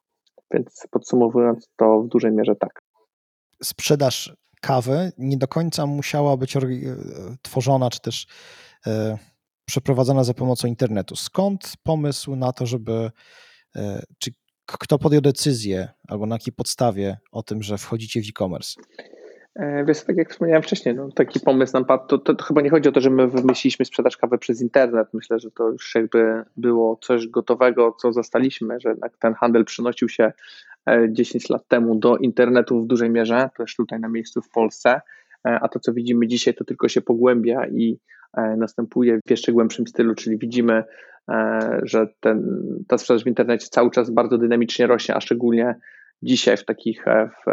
[0.53, 2.79] Więc podsumowując, to w dużej mierze tak.
[3.63, 6.57] sprzedaż kawy nie do końca musiała być
[7.41, 8.27] tworzona, czy też
[9.65, 11.15] przeprowadzana za pomocą internetu.
[11.15, 13.11] Skąd pomysł na to, żeby,
[14.17, 14.31] czy
[14.65, 18.81] kto podjął decyzję, albo na jakiej podstawie o tym, że wchodzicie w e-commerce?
[19.55, 22.61] E, wiesz, tak jak wspomniałem wcześniej, no, taki pomysł nam padł, to, to, to, chyba
[22.61, 25.07] nie chodzi o to, że my wymyśliliśmy sprzedaż kawy przez internet.
[25.13, 30.09] Myślę, że to już jakby było coś gotowego, co zastaliśmy, że jednak ten handel przynosił
[30.09, 30.31] się
[31.09, 35.01] 10 e, lat temu do internetu w dużej mierze, też tutaj na miejscu w Polsce,
[35.47, 37.99] e, a to, co widzimy dzisiaj, to tylko się pogłębia i
[38.57, 40.83] następuje w jeszcze głębszym stylu, czyli widzimy,
[41.83, 45.75] że ten, ta sprzedaż w internecie cały czas bardzo dynamicznie rośnie, a szczególnie
[46.23, 47.51] dzisiaj w takich w,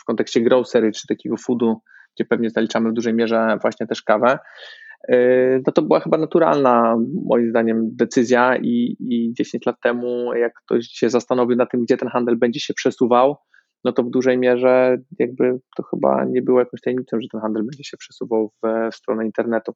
[0.00, 1.80] w kontekście grocery czy takiego foodu,
[2.14, 4.38] gdzie pewnie zaliczamy w dużej mierze właśnie też kawę,
[5.08, 10.52] yy, no to była chyba naturalna, moim zdaniem, decyzja i, i 10 lat temu, jak
[10.64, 13.36] ktoś się zastanowił na tym, gdzie ten handel będzie się przesuwał,
[13.84, 17.62] no to w dużej mierze jakby to chyba nie było jakąś tajemnicą, że ten handel
[17.62, 19.72] będzie się przesuwał w, w stronę internetu.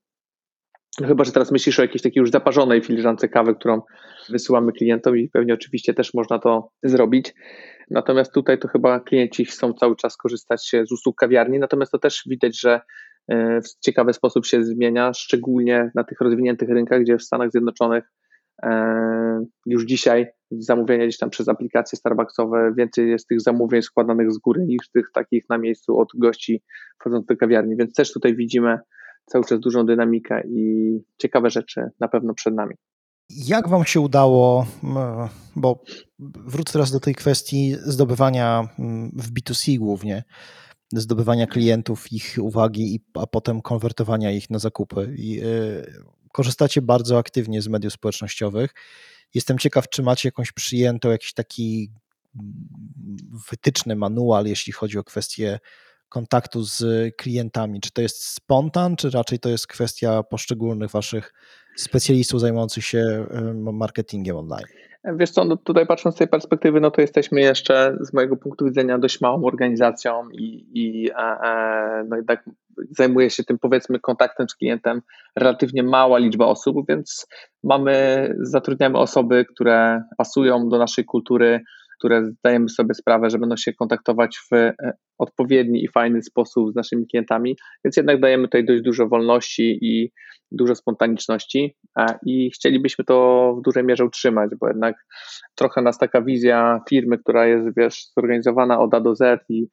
[1.00, 3.82] No chyba, że teraz myślisz o jakiejś takiej już zaparzonej filiżance kawy, którą
[4.28, 7.34] wysyłamy klientom i pewnie oczywiście też można to zrobić.
[7.90, 12.22] Natomiast tutaj to chyba klienci chcą cały czas korzystać z usług kawiarni, natomiast to też
[12.26, 12.80] widać, że
[13.28, 18.04] e, w ciekawy sposób się zmienia, szczególnie na tych rozwiniętych rynkach, gdzie w Stanach Zjednoczonych
[18.62, 24.38] e, już dzisiaj zamówienia gdzieś tam przez aplikacje Starbucksowe, więcej jest tych zamówień składanych z
[24.38, 26.62] góry niż tych takich na miejscu od gości
[27.00, 28.78] wchodzących do kawiarni, więc też tutaj widzimy
[29.26, 32.74] cały czas dużą dynamikę i ciekawe rzeczy na pewno przed nami.
[33.30, 34.66] Jak Wam się udało,
[35.56, 35.82] bo
[36.18, 38.68] wrócę teraz do tej kwestii zdobywania
[39.12, 40.24] w B2C głównie,
[40.92, 45.14] zdobywania klientów, ich uwagi, a potem konwertowania ich na zakupy.
[45.18, 48.74] I, y, korzystacie bardzo aktywnie z mediów społecznościowych.
[49.34, 51.90] Jestem ciekaw, czy macie jakąś przyjętą, jakiś taki
[53.50, 55.58] wytyczny manual, jeśli chodzi o kwestie
[56.12, 56.84] kontaktu z
[57.16, 57.80] klientami?
[57.80, 61.32] Czy to jest spontan, czy raczej to jest kwestia poszczególnych waszych
[61.76, 63.26] specjalistów zajmujących się
[63.72, 64.66] marketingiem online?
[65.04, 68.64] Wiesz co, no tutaj patrząc z tej perspektywy, no to jesteśmy jeszcze z mojego punktu
[68.64, 72.44] widzenia dość małą organizacją i, i e, e, no jednak
[72.90, 75.02] zajmuje się tym powiedzmy kontaktem z klientem
[75.36, 77.26] relatywnie mała liczba osób, więc
[77.64, 81.60] mamy, zatrudniamy osoby, które pasują do naszej kultury,
[82.02, 84.74] które zdajemy sobie sprawę, że będą się kontaktować w e,
[85.18, 90.12] odpowiedni i fajny sposób z naszymi klientami, więc jednak dajemy tutaj dość dużo wolności i
[90.50, 91.76] dużo spontaniczności
[92.26, 94.96] i chcielibyśmy to w dużej mierze utrzymać, bo jednak
[95.54, 99.68] trochę nas taka wizja firmy, która jest wiesz, zorganizowana od A do Z i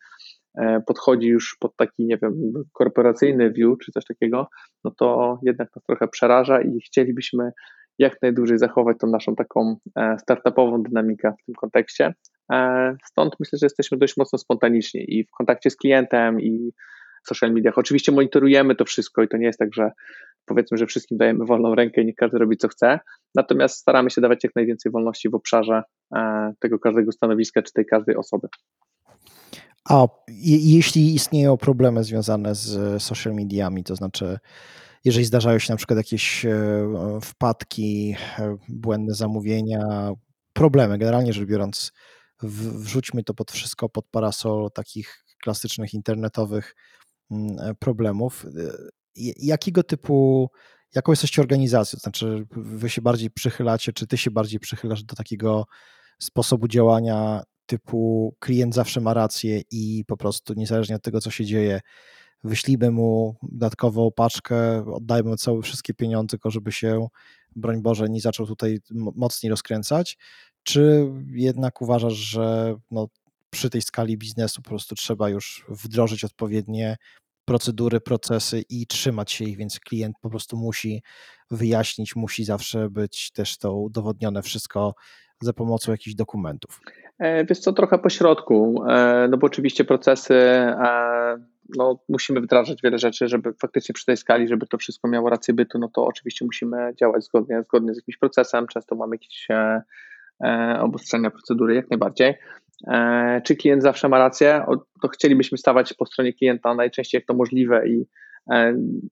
[0.57, 2.33] e, podchodzi już pod taki, nie wiem,
[2.73, 4.47] korporacyjny view czy coś takiego,
[4.83, 7.51] no to jednak nas trochę przeraża i chcielibyśmy
[7.99, 12.13] jak najdłużej zachować tą naszą taką e, startupową dynamikę w tym kontekście.
[12.51, 16.71] E, stąd myślę, że jesteśmy dość mocno spontaniczni i w kontakcie z klientem i
[17.25, 17.77] w social mediach.
[17.77, 19.91] Oczywiście monitorujemy to wszystko i to nie jest tak, że
[20.45, 22.99] powiedzmy, że wszystkim dajemy wolną rękę i niech każdy robi co chce,
[23.35, 25.83] natomiast staramy się dawać jak najwięcej wolności w obszarze
[26.15, 28.47] e, tego każdego stanowiska czy tej każdej osoby.
[29.89, 30.07] A
[30.47, 34.39] jeśli istnieją problemy związane z social mediami, to znaczy
[35.03, 36.87] jeżeli zdarzają się na przykład jakieś e,
[37.21, 40.11] wpadki, e, błędne zamówienia,
[40.53, 41.91] problemy, generalnie rzecz biorąc,
[42.43, 46.75] wrzućmy to pod wszystko, pod parasol takich klasycznych internetowych
[47.31, 48.45] mm, e, problemów.
[49.37, 50.49] Jakiego typu,
[50.95, 51.99] jaką jesteście organizacją?
[51.99, 55.65] Znaczy, wy się bardziej przychylacie, czy ty się bardziej przychylasz do takiego
[56.19, 61.45] sposobu działania typu klient zawsze ma rację i po prostu niezależnie od tego, co się
[61.45, 61.81] dzieje,
[62.43, 67.07] wyślijmy mu dodatkową paczkę, oddajmy całe wszystkie pieniądze, tylko żeby się,
[67.55, 70.17] broń Boże, nie zaczął tutaj mocniej rozkręcać,
[70.63, 73.07] czy jednak uważasz, że no,
[73.49, 76.97] przy tej skali biznesu po prostu trzeba już wdrożyć odpowiednie
[77.45, 81.03] procedury, procesy i trzymać się ich, więc klient po prostu musi
[81.51, 84.93] wyjaśnić, musi zawsze być też to udowodnione wszystko
[85.41, 86.81] za pomocą jakichś dokumentów.
[87.19, 91.37] E, wiesz co, trochę po środku, e, no bo oczywiście procesy e,
[91.77, 95.53] no, musimy wdrażać wiele rzeczy, żeby faktycznie przy tej skali, żeby to wszystko miało rację
[95.53, 99.47] bytu, no to oczywiście musimy działać zgodnie, zgodnie z jakimś procesem, często mamy jakieś
[100.79, 102.33] obostrzenia procedury, jak najbardziej.
[103.43, 104.65] Czy klient zawsze ma rację?
[105.01, 108.05] To chcielibyśmy stawać po stronie klienta najczęściej jak to możliwe i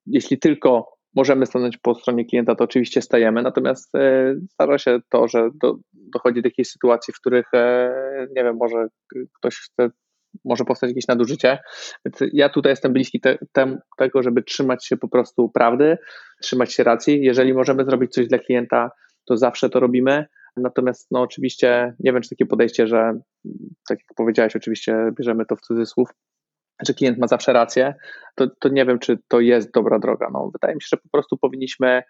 [0.05, 5.27] jeśli tylko możemy stanąć po stronie klienta, to oczywiście stajemy, natomiast e, zdarza się to,
[5.27, 8.87] że do, dochodzi do jakiejś sytuacji, w których, e, nie wiem, może
[9.39, 9.89] ktoś chce
[10.45, 11.59] może powstać jakieś nadużycie.
[12.05, 13.37] Więc ja tutaj jestem bliski te,
[13.97, 15.97] tego, żeby trzymać się po prostu prawdy,
[16.41, 17.23] trzymać się racji.
[17.23, 18.91] Jeżeli możemy zrobić coś dla klienta,
[19.25, 20.25] to zawsze to robimy.
[20.57, 23.13] Natomiast no oczywiście nie wiem, czy takie podejście, że
[23.89, 26.09] tak jak powiedziałeś, oczywiście bierzemy to w cudzysłów,
[26.85, 27.95] że klient ma zawsze rację,
[28.35, 30.29] to, to nie wiem, czy to jest dobra droga.
[30.33, 32.03] No, wydaje mi się, że po prostu powinniśmy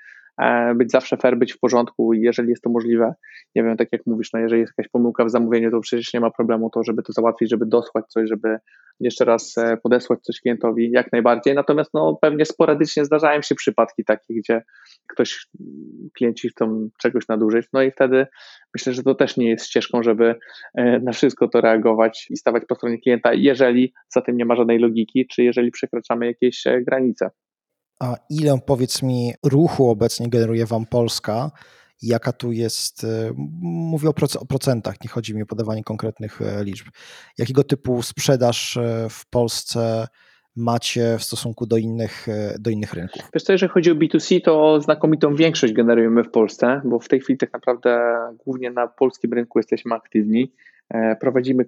[0.76, 3.13] być zawsze fair, być w porządku jeżeli jest to możliwe,
[3.56, 6.19] nie wiem, tak jak mówisz, no jeżeli jest jakaś pomyłka w zamówieniu, to przecież nie
[6.19, 8.58] ma problemu to, żeby to załatwić, żeby dosłać coś, żeby
[9.00, 11.56] jeszcze raz e, podesłać coś klientowi, jak najbardziej.
[11.56, 14.62] Natomiast no pewnie sporadycznie zdarzają się przypadki takie, gdzie
[15.08, 15.47] ktoś,
[16.17, 18.28] klienci chcą czegoś nadużyć, no i wtedy
[18.76, 20.36] myślę, że to też nie jest ścieżką, żeby
[20.76, 24.56] e, na wszystko to reagować i stawać po stronie klienta, jeżeli za tym nie ma
[24.56, 27.30] żadnej logiki, czy jeżeli przekraczamy jakieś granice.
[27.99, 31.51] A ile, powiedz mi, ruchu obecnie generuje Wam Polska?
[32.01, 33.31] Jaka tu jest, e,
[33.62, 36.88] mówię o procentach, nie chodzi mi o podawanie konkretnych e, liczb.
[37.38, 40.07] Jakiego typu sprzedaż e, w Polsce
[40.55, 42.27] macie w stosunku do innych,
[42.60, 43.29] do innych rynków?
[43.33, 47.19] Wiesz co, jeżeli chodzi o B2C, to znakomitą większość generujemy w Polsce, bo w tej
[47.19, 50.53] chwili tak naprawdę głównie na polskim rynku jesteśmy aktywni.
[51.19, 51.65] Prowadzimy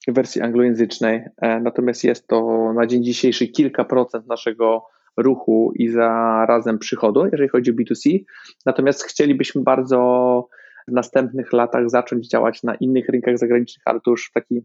[0.00, 4.86] coffeedesk.com, wersji anglojęzycznej, e, natomiast jest to na dzień dzisiejszy kilka procent naszego
[5.16, 8.24] ruchu i zarazem przychodu, jeżeli chodzi o B2C.
[8.66, 10.48] Natomiast chcielibyśmy bardzo
[10.88, 14.64] w następnych latach zacząć działać na innych rynkach zagranicznych, ale to już w taki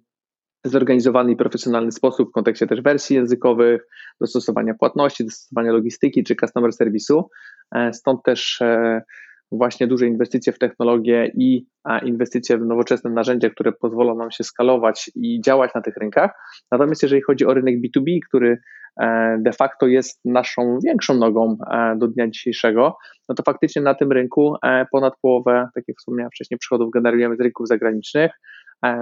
[0.65, 3.87] zorganizowany i profesjonalny sposób w kontekście też wersji językowych,
[4.21, 7.29] dostosowania płatności, dostosowania logistyki czy customer serwisu.
[7.75, 9.01] E, stąd też e,
[9.51, 11.67] właśnie duże inwestycje w technologię i
[12.03, 16.31] inwestycje w nowoczesne narzędzia, które pozwolą nam się skalować i działać na tych rynkach.
[16.71, 18.57] Natomiast jeżeli chodzi o rynek B2B, który
[19.01, 22.97] e, de facto jest naszą większą nogą e, do dnia dzisiejszego,
[23.29, 27.35] no to faktycznie na tym rynku e, ponad połowę, tak jak wspomniałem wcześniej, przychodów generujemy
[27.35, 28.31] z rynków zagranicznych.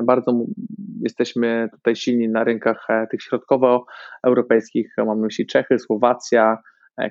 [0.04, 0.46] Bardzo
[1.02, 6.58] jesteśmy tutaj silni na rynkach tych środkowoeuropejskich, mam na myśli Czechy, Słowacja,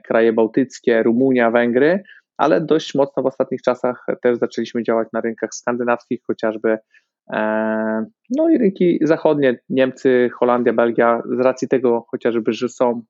[0.05, 2.03] kraje bałtyckie, Rumunia, Węgry
[2.37, 6.79] ale dość mocno w ostatnich czasach też zaczęliśmy działać na rynkach skandynawskich, chociażby
[7.33, 8.05] e,
[8.37, 13.03] no i rynki zachodnie, Niemcy, Holandia, Belgia, z racji tego chociażby, że są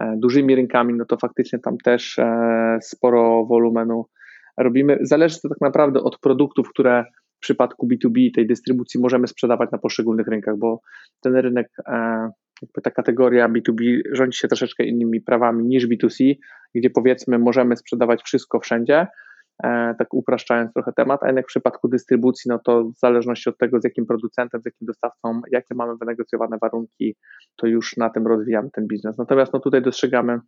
[0.00, 4.06] e, dużymi rynkami, no to faktycznie tam też e, sporo wolumenu
[4.58, 4.98] robimy.
[5.00, 7.04] Zależy to tak naprawdę od produktów, które
[7.36, 10.80] w przypadku B2B tej dystrybucji możemy sprzedawać na poszczególnych rynkach, bo
[11.20, 11.68] ten rynek
[12.62, 16.34] jakby ta kategoria B2B rządzi się troszeczkę innymi prawami niż B2C,
[16.74, 19.06] gdzie powiedzmy możemy sprzedawać wszystko wszędzie,
[19.64, 23.58] e, tak upraszczając trochę temat, a jednak w przypadku dystrybucji, no to w zależności od
[23.58, 27.16] tego, z jakim producentem, z jakim dostawcą, jakie mamy wynegocjowane warunki,
[27.56, 29.18] to już na tym rozwijamy ten biznes.
[29.18, 30.40] Natomiast no tutaj dostrzegamy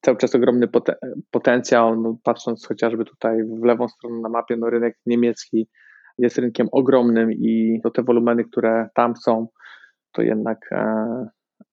[0.00, 0.68] cały czas ogromny
[1.30, 5.68] potencjał, no patrząc chociażby tutaj w lewą stronę na mapie, no rynek niemiecki
[6.18, 9.46] jest rynkiem ogromnym i to te wolumeny, które tam są,
[10.12, 11.06] to jednak e,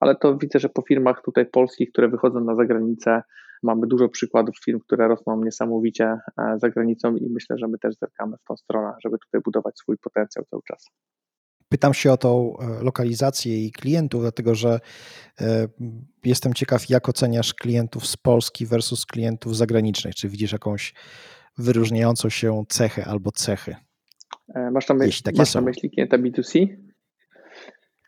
[0.02, 3.22] ale to widzę, że po firmach tutaj polskich, które wychodzą na zagranicę,
[3.64, 6.20] mamy dużo przykładów firm, które rosną niesamowicie e,
[6.58, 9.98] za granicą i myślę, że my też zerkamy w tą stronę, żeby tutaj budować swój
[9.98, 10.88] potencjał cały czas.
[11.70, 14.80] Pytam się o tą e, lokalizację i klientów, dlatego że
[15.42, 15.68] e,
[16.26, 20.16] jestem ciekaw, jak oceniasz klientów z Polski versus klientów zagranicznych.
[20.16, 20.94] Czy widzisz jakąś
[21.58, 23.76] wyróżniającą się cechę albo cechy?
[24.72, 26.68] Masz na, myśl, masz na myśli klienta B2C?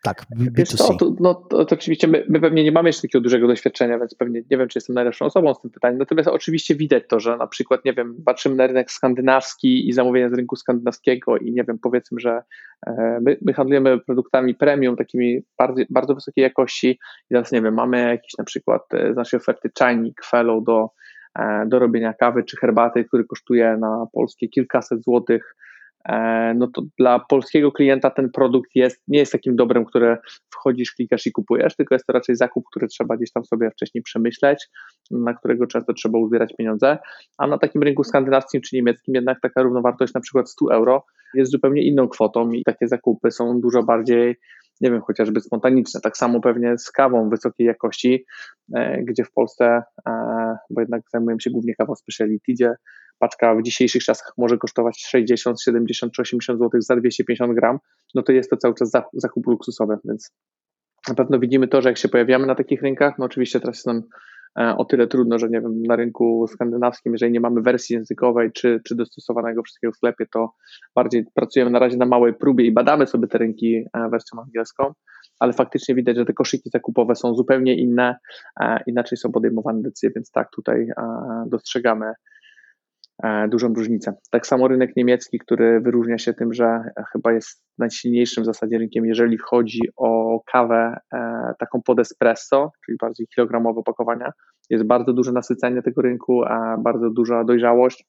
[0.04, 3.22] Tak, Wiesz co, to, no, to, to oczywiście my, my, pewnie nie mamy jeszcze takiego
[3.22, 5.98] dużego doświadczenia, więc pewnie nie wiem, czy jestem najlepszą osobą z tym pytaniem.
[5.98, 10.30] Natomiast oczywiście widać to, że na przykład, nie wiem, patrzymy na rynek skandynawski i zamówienia
[10.30, 12.42] z rynku skandynawskiego i nie wiem, powiedzmy, że
[12.86, 16.90] e, my, my handlujemy produktami premium, takimi bardzo, bardzo wysokiej jakości.
[17.30, 20.88] I teraz, nie wiem, mamy jakiś na przykład e, z naszej oferty czajnik, fellow do,
[21.38, 25.56] e, do robienia kawy czy herbaty, który kosztuje na polskie kilkaset złotych,
[26.54, 30.18] no to dla polskiego klienta ten produkt jest, nie jest takim dobrem, które
[30.54, 34.02] wchodzisz, klikasz i kupujesz, tylko jest to raczej zakup, który trzeba gdzieś tam sobie wcześniej
[34.02, 34.68] przemyśleć,
[35.10, 36.98] na którego często trzeba uzbierać pieniądze,
[37.38, 41.52] a na takim rynku skandynawskim czy niemieckim jednak taka równowartość na przykład 100 euro jest
[41.52, 44.36] zupełnie inną kwotą i takie zakupy są dużo bardziej
[44.80, 46.00] nie wiem, chociażby spontaniczne.
[46.00, 48.24] Tak samo pewnie z kawą wysokiej jakości,
[48.74, 50.12] e, gdzie w Polsce, e,
[50.70, 52.74] bo jednak zajmujemy się głównie kawą speciality, gdzie
[53.18, 57.78] paczka w dzisiejszych czasach może kosztować 60, 70 czy 80 zł za 250 gram,
[58.14, 60.30] no to jest to cały czas zakup luksusowy, więc
[61.08, 63.86] na pewno widzimy to, że jak się pojawiamy na takich rynkach, no oczywiście teraz jest
[63.86, 64.02] nam
[64.56, 68.80] o tyle trudno, że nie wiem, na rynku skandynawskim, jeżeli nie mamy wersji językowej czy,
[68.84, 70.52] czy dostosowanego wszystkiego w sklepie, to
[70.94, 74.92] bardziej pracujemy na razie na małej próbie i badamy sobie te rynki e, wersją angielską,
[75.40, 78.16] ale faktycznie widać, że te koszyki zakupowe są zupełnie inne,
[78.60, 80.86] e, inaczej są podejmowane decyzje, więc tak, tutaj
[81.46, 82.14] dostrzegamy E,
[83.48, 84.14] dużą różnicę.
[84.30, 86.80] Tak samo rynek niemiecki, który wyróżnia się tym, że
[87.12, 92.98] chyba jest najsilniejszym w zasadzie rynkiem, jeżeli chodzi o kawę e, taką pod espresso, czyli
[93.00, 94.32] bardziej kilogramowe opakowania.
[94.70, 98.04] Jest bardzo duże nasycenie tego rynku, a bardzo duża dojrzałość.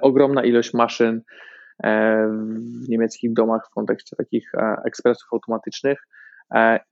[0.00, 1.20] ogromna ilość maszyn
[2.84, 4.52] w niemieckich domach w kontekście takich
[4.86, 5.98] ekspresów automatycznych.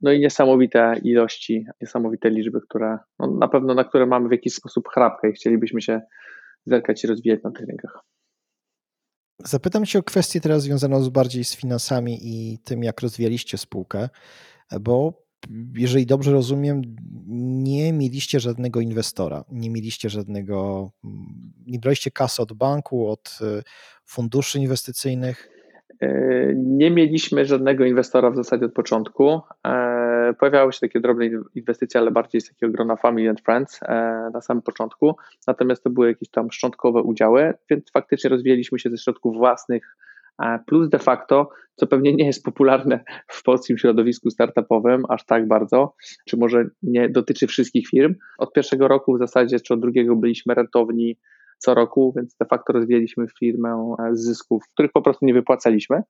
[0.01, 4.55] No i niesamowite ilości, niesamowite liczby, które no na pewno na które mamy w jakiś
[4.55, 6.01] sposób chrapkę i chcielibyśmy się
[6.67, 8.05] zerkać i rozwijać na tych rynkach.
[9.39, 14.09] Zapytam Cię o kwestię teraz związaną z bardziej z finansami i tym, jak rozwijaliście spółkę,
[14.81, 15.25] bo
[15.77, 16.83] jeżeli dobrze rozumiem,
[17.63, 20.91] nie mieliście żadnego inwestora, nie mieliście żadnego,
[21.67, 23.63] nie braliście kasy od banku, od y,
[24.05, 25.51] funduszy inwestycyjnych.
[26.01, 26.09] E,
[26.57, 29.41] nie mieliśmy żadnego inwestora w zasadzie od początku.
[30.29, 34.31] E, pojawiały się takie drobne inwestycje, ale bardziej z takiego grona Family and Friends e,
[34.35, 35.17] na samym początku.
[35.47, 39.97] Natomiast to były jakieś tam szczątkowe udziały, więc faktycznie rozwijaliśmy się ze środków własnych.
[40.67, 45.95] Plus de facto, co pewnie nie jest popularne w polskim środowisku startupowym aż tak bardzo,
[46.29, 48.15] czy może nie dotyczy wszystkich firm.
[48.39, 51.19] Od pierwszego roku w zasadzie, czy od drugiego byliśmy rentowni
[51.59, 56.03] co roku, więc de facto rozwijaliśmy firmę z zysków, których po prostu nie wypłacaliśmy.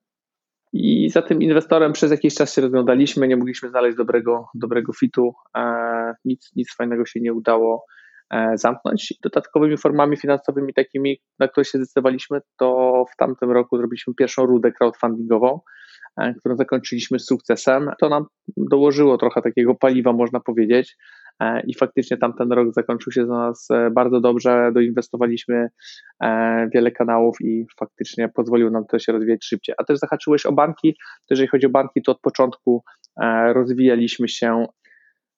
[0.77, 5.33] I za tym inwestorem przez jakiś czas się rozglądaliśmy, nie mogliśmy znaleźć dobrego, dobrego fitu,
[6.25, 7.85] nic, nic fajnego się nie udało
[8.33, 9.13] e, zamknąć.
[9.23, 14.71] Dodatkowymi formami finansowymi, takimi, na które się zdecydowaliśmy, to w tamtym roku zrobiliśmy pierwszą rudę
[14.71, 15.59] crowdfundingową,
[16.17, 17.91] e, którą zakończyliśmy z sukcesem.
[17.99, 18.25] To nam
[18.57, 20.97] dołożyło trochę takiego paliwa, można powiedzieć.
[21.39, 25.69] E, i faktycznie tamten rok zakończył się dla nas e, bardzo dobrze, doinwestowaliśmy
[26.23, 29.75] e, wiele kanałów i faktycznie pozwolił nam to się rozwijać szybciej.
[29.77, 32.83] A też zahaczyłeś o banki, to jeżeli chodzi o banki, to od początku
[33.53, 34.65] rozwijaliśmy się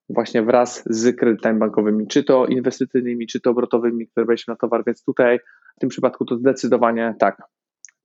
[0.10, 4.84] właśnie wraz z kredytami bankowymi, czy to inwestycyjnymi, czy to obrotowymi, które braliśmy na towar,
[4.86, 5.39] więc tutaj
[5.78, 7.41] w tym przypadku to zdecydowanie tak.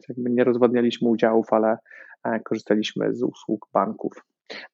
[0.09, 1.77] Jakby nie rozwadnialiśmy udziałów, ale
[2.45, 4.13] korzystaliśmy z usług banków.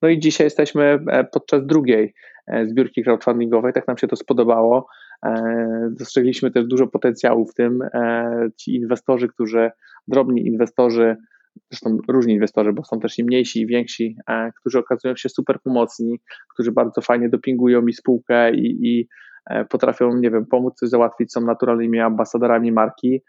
[0.03, 0.99] No i dzisiaj jesteśmy
[1.33, 2.15] podczas drugiej
[2.49, 3.73] E, zbiórki crowdfundingowej.
[3.73, 4.87] Tak nam się to spodobało.
[5.27, 7.83] E, dostrzegliśmy też dużo potencjału w tym.
[7.83, 9.71] E, ci inwestorzy, którzy,
[10.09, 11.17] drobni inwestorzy,
[11.71, 14.17] zresztą różni inwestorzy, bo są też i mniejsi, i więksi,
[14.61, 16.21] którzy okazują się super pomocni,
[16.55, 19.09] którzy bardzo fajnie dopingują mi spółkę i, i
[19.69, 23.23] potrafią, nie wiem, pomóc coś załatwić, są naturalnymi ambasadorami marki.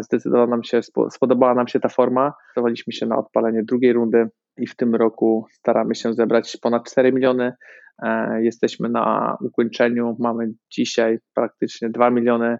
[0.00, 0.80] Zdecydowała nam się,
[1.10, 2.32] spodobała nam się ta forma.
[2.44, 4.28] Zdecydowaliśmy się na odpalenie drugiej rundy
[4.58, 7.52] i w tym roku staramy się zebrać ponad 4 miliony.
[8.02, 12.58] E, jesteśmy na ukończeniu, mamy dzisiaj praktycznie 2 miliony.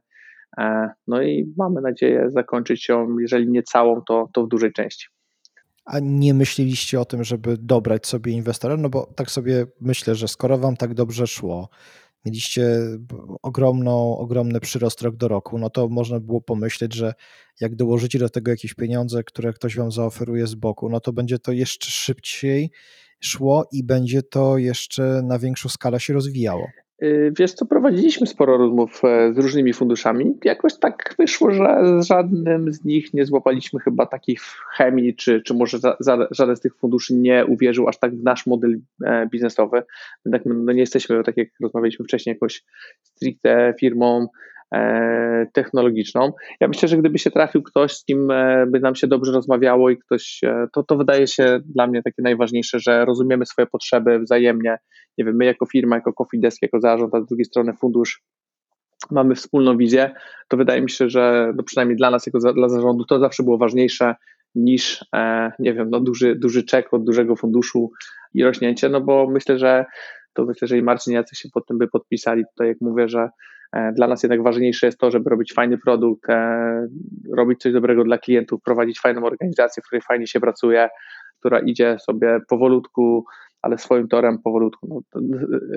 [0.58, 5.06] E, no i mamy nadzieję zakończyć ją, jeżeli nie całą, to, to w dużej części.
[5.84, 8.76] A nie myśleliście o tym, żeby dobrać sobie inwestora?
[8.76, 11.68] No bo tak sobie myślę, że skoro wam tak dobrze szło,
[12.26, 12.80] mieliście
[13.42, 17.14] ogromną, ogromny przyrost rok do roku, no to można było pomyśleć, że
[17.60, 21.38] jak dołożycie do tego jakieś pieniądze, które ktoś wam zaoferuje z boku, no to będzie
[21.38, 22.70] to jeszcze szybciej
[23.20, 26.66] szło i będzie to jeszcze na większą skalę się rozwijało.
[27.02, 30.38] Y, wiesz co, prowadziliśmy sporo rozmów e, z różnymi funduszami.
[30.44, 34.40] Jakoś tak wyszło, że z żadnym z nich nie złapaliśmy chyba takich
[34.76, 38.22] chemii, czy, czy może za, za, żaden z tych funduszy nie uwierzył aż tak w
[38.22, 39.82] nasz model e, biznesowy.
[40.24, 42.64] Jednak no nie jesteśmy, tak jak rozmawialiśmy wcześniej, jakoś
[43.02, 44.28] stricte firmą
[45.52, 46.32] technologiczną.
[46.60, 49.90] Ja myślę, że gdyby się trafił ktoś, z kim e, by nam się dobrze rozmawiało
[49.90, 54.18] i ktoś, e, to, to wydaje się dla mnie takie najważniejsze, że rozumiemy swoje potrzeby
[54.18, 54.78] wzajemnie.
[55.18, 58.22] Nie wiem, my jako firma, jako Cofidesk, jako zarząd, a z drugiej strony fundusz
[59.10, 60.14] mamy wspólną wizję,
[60.48, 63.42] to wydaje mi się, że no przynajmniej dla nas, jako za, dla zarządu, to zawsze
[63.42, 64.14] było ważniejsze
[64.54, 67.90] niż, e, nie wiem, no duży, duży czek od dużego funduszu
[68.34, 69.84] i rośnięcie, no bo myślę, że
[70.34, 72.42] to myślę, że i Marcin Jacek się pod tym by podpisali.
[72.54, 73.28] Tutaj jak mówię, że E,
[73.72, 76.86] dla nas jednak ważniejsze jest to, żeby robić fajny produkt, e,
[77.36, 80.88] robić coś dobrego dla klientów, prowadzić fajną organizację, w której fajnie się pracuje,
[81.40, 83.24] która idzie sobie powolutku,
[83.62, 84.86] ale swoim torem powolutku.
[84.88, 85.20] No,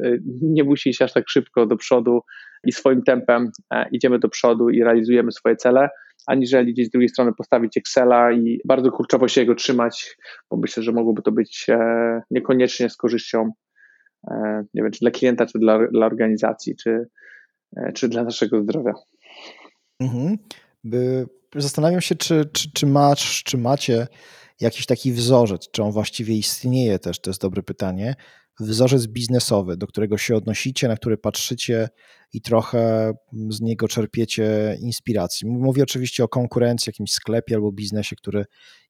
[0.03, 2.21] e, nie musi iść aż tak szybko do przodu
[2.63, 3.51] i swoim tempem
[3.91, 5.89] idziemy do przodu i realizujemy swoje cele,
[6.27, 10.17] aniżeli gdzieś z drugiej strony postawić Excela i bardzo kurczowo się jego trzymać,
[10.51, 11.67] bo myślę, że mogłoby to być
[12.31, 13.51] niekoniecznie z korzyścią,
[14.73, 17.05] nie wiem, czy dla klienta, czy dla, dla organizacji, czy, E,
[17.93, 18.93] czy dla naszego zdrowia.
[19.99, 20.37] Mhm.
[21.55, 24.07] Zastanawiam się, czy, czy, czy, masz, czy macie
[24.59, 28.15] jakiś taki wzorzec, czy on właściwie istnieje też, to jest dobre pytanie,
[28.59, 31.89] wzorzec biznesowy, do którego się odnosicie, na który patrzycie
[32.33, 33.13] i trochę
[33.49, 35.49] z niego czerpiecie inspiracji.
[35.49, 38.45] Mówię oczywiście o konkurencji, jakimś sklepie albo biznesie, który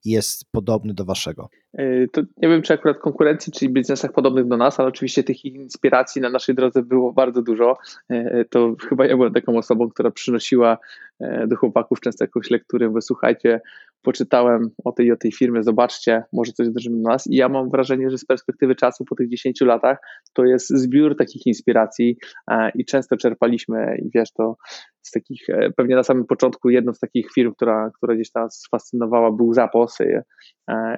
[0.06, 1.50] jest podobny do waszego.
[1.74, 5.46] E, to nie wiem, czy akurat konkurencji, czyli biznesach podobnych do nas, ale oczywiście tych
[5.46, 7.78] inspiracji na naszej drodze było bardzo dużo.
[8.10, 10.78] E, to chyba ja byłem taką osobą, która przynosiła
[11.20, 13.62] e, do chłopaków często jakąś lekturę, bo słuchajcie,
[14.02, 17.28] poczytałem o tej o tej firmie, zobaczcie, może coś drżymy nas.
[17.28, 19.98] I ja mam wrażenie, że z perspektywy czasu po tych 10 latach
[20.34, 22.18] to jest zbiór takich inspiracji
[22.52, 24.58] e, i często czerpaliśmy i wiesz, to
[25.02, 28.64] z takich, e, pewnie na samym początku jedną z takich firm, która, która gdzieś nas
[28.72, 30.24] fascynowała był Zapos e,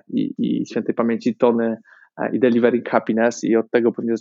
[0.07, 1.77] i, i świętej pamięci Tony
[2.33, 4.13] i Delivering Happiness i od tego pewnie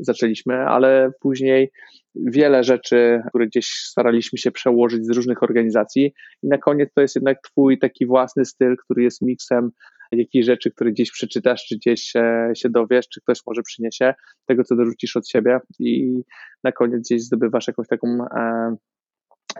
[0.00, 1.70] zaczęliśmy, ale później
[2.14, 6.12] wiele rzeczy, które gdzieś staraliśmy się przełożyć z różnych organizacji
[6.42, 9.70] i na koniec to jest jednak twój taki własny styl, który jest miksem
[10.12, 14.14] jakichś rzeczy, które gdzieś przeczytasz, czy gdzieś się, się dowiesz, czy ktoś może przyniesie,
[14.46, 16.22] tego co dorzucisz od siebie i
[16.64, 18.76] na koniec gdzieś zdobywasz jakąś taką e,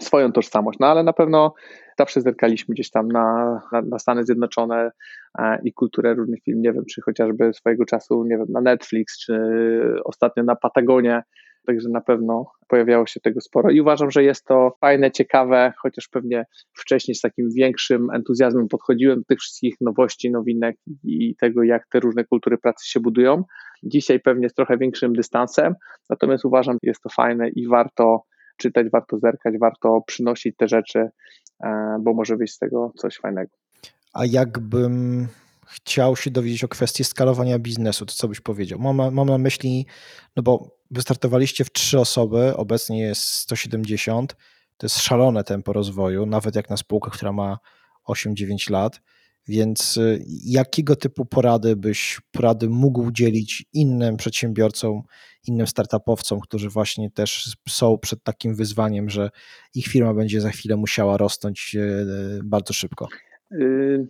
[0.00, 0.78] swoją tożsamość.
[0.78, 1.54] No ale na pewno
[1.98, 4.90] zawsze zerkaliśmy gdzieś tam na, na, na Stany Zjednoczone
[5.38, 9.18] e, i kulturę różnych film, nie wiem, czy chociażby swojego czasu, nie wiem, na Netflix,
[9.18, 9.34] czy
[10.04, 11.22] ostatnio na Patagonie,
[11.66, 16.08] także na pewno pojawiało się tego sporo i uważam, że jest to fajne, ciekawe, chociaż
[16.08, 21.86] pewnie wcześniej z takim większym entuzjazmem podchodziłem do tych wszystkich nowości, nowinek i tego, jak
[21.88, 23.44] te różne kultury pracy się budują.
[23.82, 25.74] Dzisiaj pewnie z trochę większym dystansem,
[26.10, 28.22] natomiast uważam, że jest to fajne i warto
[28.56, 31.08] czytać, warto zerkać, warto przynosić te rzeczy,
[31.64, 33.50] e, bo może wyjść z tego coś fajnego.
[34.12, 35.26] A jakbym
[35.66, 38.78] chciał się dowiedzieć o kwestii skalowania biznesu, to co byś powiedział?
[38.78, 39.86] Mam, mam na myśli,
[40.36, 44.36] no bo wystartowaliście w trzy osoby, obecnie jest 170,
[44.76, 47.58] to jest szalone tempo rozwoju, nawet jak na spółkę, która ma
[48.08, 49.00] 8-9 lat.
[49.48, 55.02] Więc y, jakiego typu porady byś porady mógł udzielić innym przedsiębiorcom,
[55.48, 59.30] innym startupowcom, którzy właśnie też są przed takim wyzwaniem, że
[59.74, 63.08] ich firma będzie za chwilę musiała rosnąć y, bardzo szybko?
[63.52, 64.06] Y,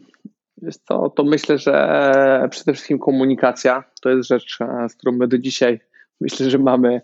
[0.89, 5.81] to myślę, że przede wszystkim komunikacja to jest rzecz, e, z którą my do dzisiaj
[6.21, 7.01] myślę, że mamy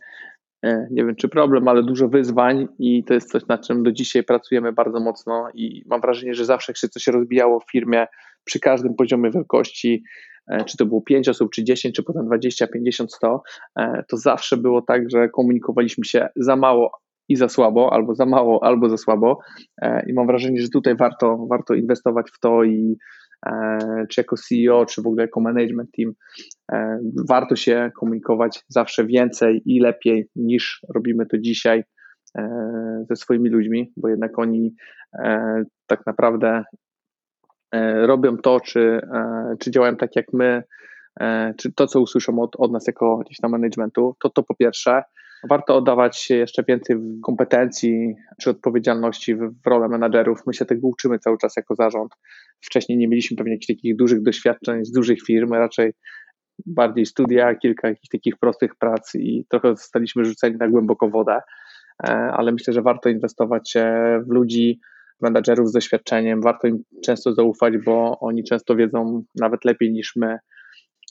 [0.63, 4.25] nie wiem czy problem, ale dużo wyzwań i to jest coś, nad czym do dzisiaj
[4.25, 8.07] pracujemy bardzo mocno i mam wrażenie, że zawsze jak się coś rozbijało w firmie
[8.45, 10.03] przy każdym poziomie wielkości,
[10.51, 13.43] e, czy to było 5 osób, czy 10, czy potem 20, 50, 100,
[14.09, 16.91] to zawsze było tak, że komunikowaliśmy się za mało
[17.29, 19.39] i za słabo, albo za mało, albo za słabo
[20.07, 23.18] i mam wrażenie, że tutaj warto, warto inwestować w to i E,
[24.11, 26.13] czy jako CEO, czy w ogóle jako management team,
[26.73, 31.85] e, warto się komunikować zawsze więcej i lepiej niż robimy to dzisiaj
[32.39, 34.75] e, ze swoimi ludźmi, bo jednak oni
[35.87, 36.65] tak naprawdę
[38.03, 39.01] robią to, czy,
[39.61, 40.63] czy działają tak jak my,
[41.59, 45.03] czy to, co usłyszą od, od nas jako gdzieś tam managementu, to to po pierwsze.
[45.45, 50.41] Warto oddawać jeszcze więcej kompetencji czy odpowiedzialności w, w rolę menadżerów.
[50.47, 52.13] My się tego uczymy cały czas jako zarząd.
[52.61, 55.93] Wcześniej nie mieliśmy pewnie jakichś takich dużych doświadczeń z dużych firm, raczej
[56.67, 61.41] bardziej studia, kilka jakichś takich prostych prac i trochę zostaliśmy rzuceni na głęboko wodę,
[62.05, 63.75] e, ale myślę, że warto inwestować
[64.27, 64.81] w ludzi,
[65.21, 70.39] menadżerów z doświadczeniem, warto im często zaufać, bo oni często wiedzą nawet lepiej niż my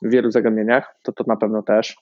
[0.03, 1.95] w wielu zagadnieniach, to to na pewno też.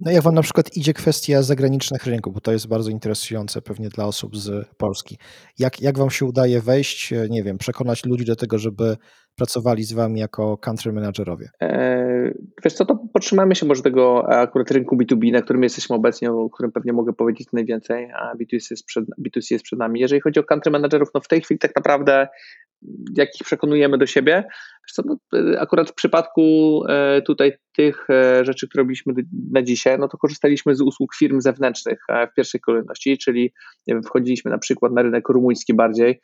[0.00, 3.88] No jak wam na przykład idzie kwestia zagranicznych rynków, bo to jest bardzo interesujące pewnie
[3.88, 5.18] dla osób z Polski.
[5.58, 8.96] Jak, jak wam się udaje wejść, e, nie wiem, przekonać ludzi do tego, żeby
[9.36, 11.48] pracowali z wami jako country managerowie?
[11.62, 12.30] E,
[12.64, 16.50] wiesz co, to potrzymamy się może tego akurat rynku B2B, na którym jesteśmy obecnie, o
[16.50, 20.00] którym pewnie mogę powiedzieć najwięcej, a B2C jest przed, B2C jest przed nami.
[20.00, 22.28] Jeżeli chodzi o country managerów, no w tej chwili tak naprawdę
[23.16, 24.44] jak ich przekonujemy do siebie.
[24.92, 25.16] Co, no,
[25.58, 29.14] akurat w przypadku e, tutaj tych e, rzeczy, które robiliśmy
[29.52, 33.52] na dzisiaj, no to korzystaliśmy z usług firm zewnętrznych e, w pierwszej kolejności, czyli
[33.86, 36.20] wiem, wchodziliśmy na przykład na rynek rumuński bardziej,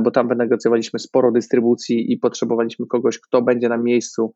[0.00, 4.34] bo tam wynegocjowaliśmy sporo dystrybucji i potrzebowaliśmy kogoś, kto będzie na miejscu.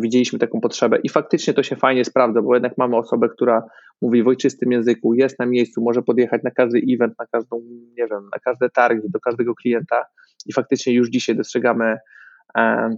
[0.00, 3.62] Widzieliśmy taką potrzebę i faktycznie to się fajnie sprawdza, bo jednak mamy osobę, która
[4.02, 7.60] mówi w ojczystym języku, jest na miejscu, może podjechać na każdy event, na każdą,
[7.98, 10.04] nie wiem, na każde targi, do każdego klienta
[10.46, 11.96] i faktycznie już dzisiaj dostrzegamy
[12.58, 12.90] e,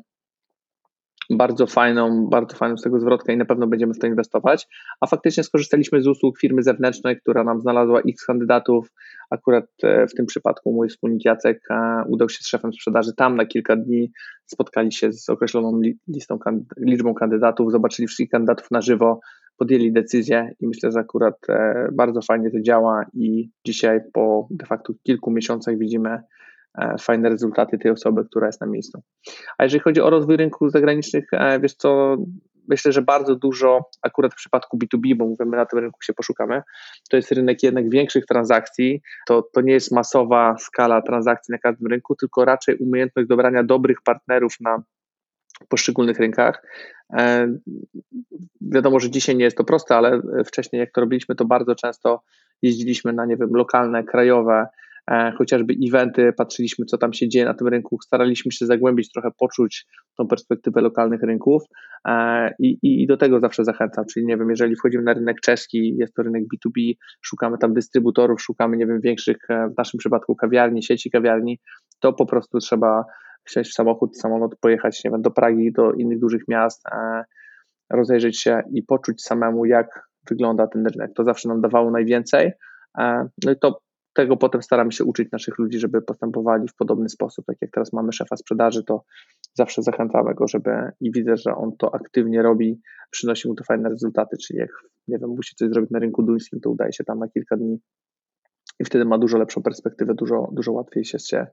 [1.30, 4.68] bardzo fajną, bardzo fajną z tego zwrotkę i na pewno będziemy w to inwestować.
[5.00, 8.92] A faktycznie skorzystaliśmy z usług firmy zewnętrznej, która nam znalazła x kandydatów.
[9.30, 13.36] Akurat e, w tym przypadku mój wspólnik Jacek e, udał się z szefem sprzedaży tam
[13.36, 14.12] na kilka dni,
[14.46, 16.38] spotkali się z określoną listą,
[16.76, 19.20] liczbą kandydatów, zobaczyli wszystkich kandydatów na żywo,
[19.56, 21.38] podjęli decyzję i myślę, że akurat
[21.92, 26.22] bardzo fajnie to działa i dzisiaj po de facto kilku miesiącach widzimy
[27.00, 29.02] fajne rezultaty tej osoby, która jest na miejscu.
[29.58, 32.16] A jeżeli chodzi o rozwój rynków zagranicznych, e, wiesz co,
[32.68, 36.62] myślę, że bardzo dużo, akurat w przypadku B2B, bo mówimy, na tym rynku się poszukamy,
[37.10, 41.86] to jest rynek jednak większych transakcji, to, to nie jest masowa skala transakcji na każdym
[41.86, 44.82] rynku, tylko raczej umiejętność dobrania dobrych partnerów na
[45.68, 46.62] poszczególnych rynkach.
[47.16, 47.48] E,
[48.60, 52.22] wiadomo, że dzisiaj nie jest to proste, ale wcześniej jak to robiliśmy, to bardzo często
[52.62, 54.68] jeździliśmy na, nie wiem, lokalne, krajowe e,
[55.38, 59.86] chociażby eventy, patrzyliśmy, co tam się dzieje na tym rynku, staraliśmy się zagłębić, trochę poczuć
[60.18, 61.62] tą perspektywę lokalnych rynków
[62.08, 65.96] e, i, i do tego zawsze zachęcam, czyli nie wiem, jeżeli wchodzimy na rynek czeski,
[65.96, 70.82] jest to rynek B2B, szukamy tam dystrybutorów, szukamy, nie wiem, większych, w naszym przypadku kawiarni,
[70.82, 71.58] sieci kawiarni,
[72.00, 73.04] to po prostu trzeba
[73.44, 76.84] wsiąść w samochód, samolot, pojechać, nie wiem, do Pragi, do innych dużych miast,
[77.90, 81.10] rozejrzeć się i poczuć samemu, jak wygląda ten rynek.
[81.16, 82.52] To zawsze nam dawało najwięcej.
[82.98, 83.78] E, no i to
[84.14, 87.46] tego potem staramy się uczyć naszych ludzi, żeby postępowali w podobny sposób.
[87.46, 89.04] Tak jak teraz mamy szefa sprzedaży, to
[89.54, 93.88] zawsze zachęcamy go, żeby i widzę, że on to aktywnie robi, przynosi mu to fajne
[93.88, 94.70] rezultaty, czyli jak
[95.08, 97.80] nie wiem, musi coś zrobić na rynku duńskim, to udaje się tam na kilka dni
[98.80, 101.46] i wtedy ma dużo lepszą perspektywę, dużo, dużo łatwiej się się.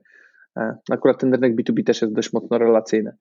[0.56, 3.16] E, akurat ten rynek B2B też jest dość mocno relacyjny.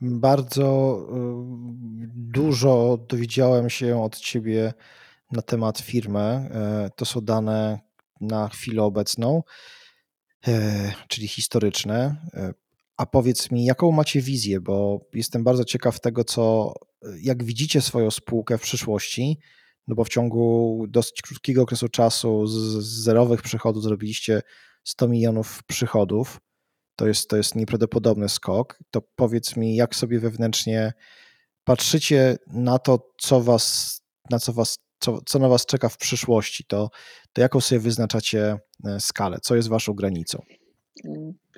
[0.00, 4.72] Bardzo y, dużo dowiedziałem się od Ciebie
[5.32, 6.20] na temat firmy.
[6.20, 7.78] E, to są dane
[8.20, 9.42] na chwilę obecną,
[10.46, 12.16] e, czyli historyczne.
[12.34, 12.54] E,
[12.96, 16.74] a powiedz mi, jaką macie wizję, bo jestem bardzo ciekaw tego, co,
[17.22, 19.38] jak widzicie swoją spółkę w przyszłości,
[19.88, 24.42] no bo w ciągu dosyć krótkiego okresu czasu z zerowych przychodów zrobiliście
[24.84, 26.40] 100 milionów przychodów
[27.00, 28.78] to jest, to jest nieprawdopodobny skok.
[28.90, 30.92] To powiedz mi, jak sobie wewnętrznie
[31.64, 33.96] patrzycie na to, co was,
[34.30, 36.90] na co was, co, co na was czeka w przyszłości, to,
[37.32, 40.42] to jaką sobie wyznaczacie e, skalę, co jest waszą granicą?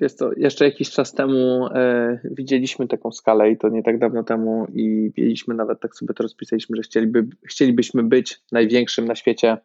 [0.01, 4.23] Wiesz co, jeszcze jakiś czas temu e, widzieliśmy taką skalę i to nie tak dawno
[4.23, 9.57] temu i mieliśmy nawet, tak sobie to rozpisaliśmy, że chcieliby, chcielibyśmy być największym na świecie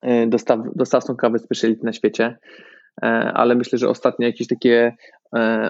[0.00, 2.38] e, dostaw, dostawcą kawy speciality na świecie.
[3.02, 4.96] E, ale myślę, że ostatnie jakieś takie,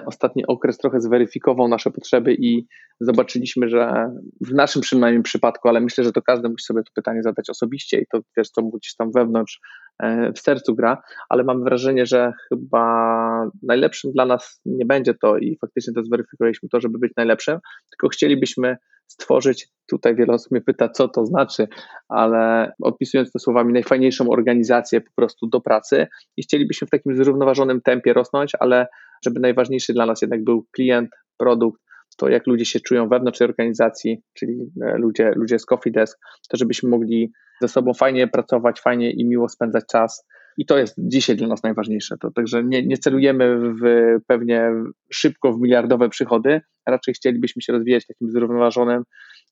[0.05, 2.67] ostatni okres trochę zweryfikował nasze potrzeby i
[2.99, 4.11] zobaczyliśmy, że
[4.41, 7.99] w naszym przynajmniej przypadku, ale myślę, że to każdy musi sobie to pytanie zadać osobiście
[7.99, 9.59] i to wiesz, co gdzieś tam wewnątrz
[10.03, 15.37] e, w sercu gra, ale mam wrażenie, że chyba najlepszym dla nas nie będzie to
[15.37, 17.59] i faktycznie to zweryfikowaliśmy to, żeby być najlepszym,
[17.91, 21.67] tylko chcielibyśmy stworzyć, tutaj wiele osób mnie pyta, co to znaczy,
[22.09, 26.07] ale opisując to słowami, najfajniejszą organizację po prostu do pracy
[26.37, 28.87] i chcielibyśmy w takim zrównoważonym tempie rosnąć, ale
[29.25, 31.81] żeby najważniejszy dla nas jednak był klient, produkt,
[32.17, 36.19] to jak ludzie się czują wewnątrz tej organizacji, czyli e, ludzie, ludzie z Coffee Desk,
[36.49, 40.25] to żebyśmy mogli ze sobą fajnie pracować, fajnie i miło spędzać czas,
[40.57, 42.17] i to jest dzisiaj dla nas najważniejsze.
[42.17, 43.81] To, także nie, nie celujemy w
[44.27, 44.71] pewnie
[45.11, 49.03] szybko w miliardowe przychody, raczej chcielibyśmy się rozwijać takim zrównoważonym,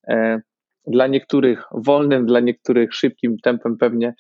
[0.08, 0.42] e,
[0.88, 4.14] dla niektórych wolnym, dla niektórych szybkim tempem pewnie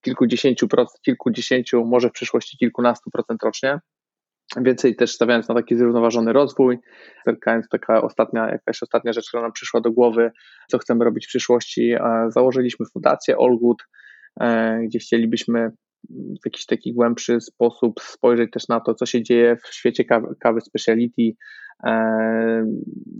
[0.00, 3.78] kilkudziesięciu procent, kilkudziesięciu, może w przyszłości kilkunastu procent rocznie.
[4.56, 6.78] Więcej też stawiając na taki zrównoważony rozwój,
[7.26, 10.30] zerkając taka ostatnia, jakaś ostatnia rzecz, która nam przyszła do głowy,
[10.70, 11.94] co chcemy robić w przyszłości.
[12.28, 13.82] Założyliśmy fundację All Good,
[14.40, 15.70] E, gdzie chcielibyśmy
[16.10, 20.04] w jakiś taki głębszy sposób spojrzeć też na to, co się dzieje w świecie
[20.40, 21.32] kawy, speciality,
[21.84, 22.66] e,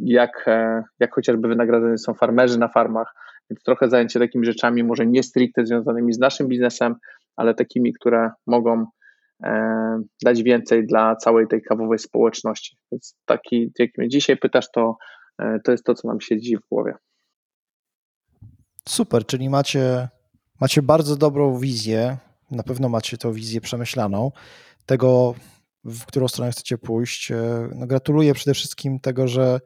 [0.04, 3.14] jak, e, jak chociażby wynagradzani są farmerzy na farmach,
[3.50, 6.94] więc trochę zająć się takimi rzeczami, może nie stricte związanymi z naszym biznesem,
[7.36, 8.86] ale takimi, które mogą
[10.24, 12.76] dać więcej dla całej tej kawowej społeczności.
[12.92, 14.96] Więc taki, jak mnie dzisiaj pytasz, to,
[15.64, 16.94] to jest to, co nam siedzi w głowie.
[18.88, 20.08] Super, czyli macie
[20.62, 22.16] Macie bardzo dobrą wizję,
[22.50, 24.32] na pewno macie tą wizję przemyślaną,
[24.86, 25.34] tego,
[25.84, 27.30] w którą stronę chcecie pójść.
[27.30, 29.60] E, no, gratuluję przede wszystkim tego, że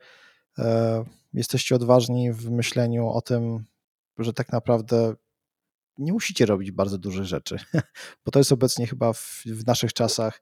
[0.59, 1.05] e,
[1.35, 3.65] jesteście odważni w myśleniu o tym,
[4.19, 5.15] że tak naprawdę
[5.99, 7.57] nie musicie robić bardzo dużych rzeczy,
[8.25, 10.41] bo to jest obecnie chyba w, w naszych czasach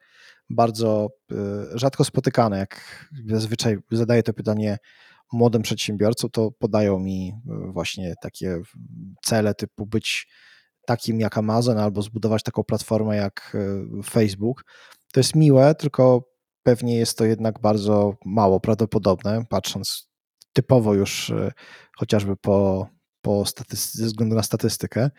[0.50, 1.36] bardzo e,
[1.78, 2.58] rzadko spotykane.
[2.58, 4.78] Jak zazwyczaj zadaję to pytanie
[5.32, 8.60] młodym przedsiębiorcom, to podają mi e, właśnie takie
[9.22, 10.28] cele typu być
[10.86, 13.56] takim jak Amazon albo zbudować taką platformę jak
[13.98, 14.64] e, Facebook.
[15.12, 16.30] To jest miłe, tylko
[16.62, 20.08] pewnie jest to jednak bardzo mało prawdopodobne, patrząc
[20.52, 21.32] typowo już
[21.98, 22.88] chociażby po,
[23.24, 25.10] po statystyce, ze względu na statystykę.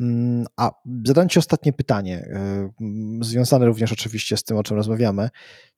[0.00, 0.70] Mm, a
[1.04, 2.28] zadam Ci ostatnie pytanie,
[3.20, 5.28] związane również oczywiście z tym, o czym rozmawiamy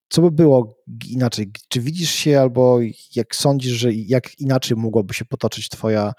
[0.09, 1.53] co by było inaczej?
[1.69, 2.79] Czy widzisz się albo
[3.17, 6.13] jak sądzisz, że jak inaczej mogłaby się potoczyć twoja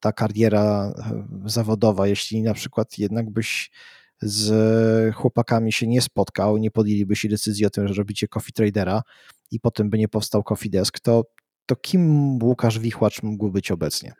[0.00, 3.70] ta kariera e, zawodowa, jeśli na przykład jednak byś
[4.22, 9.02] z chłopakami się nie spotkał, nie podjęlibyście decyzji o tym, że robicie coffee tradera
[9.50, 11.22] i potem by nie powstał coffee desk, to,
[11.66, 14.12] to kim Łukasz Wichłacz mógłby być obecnie?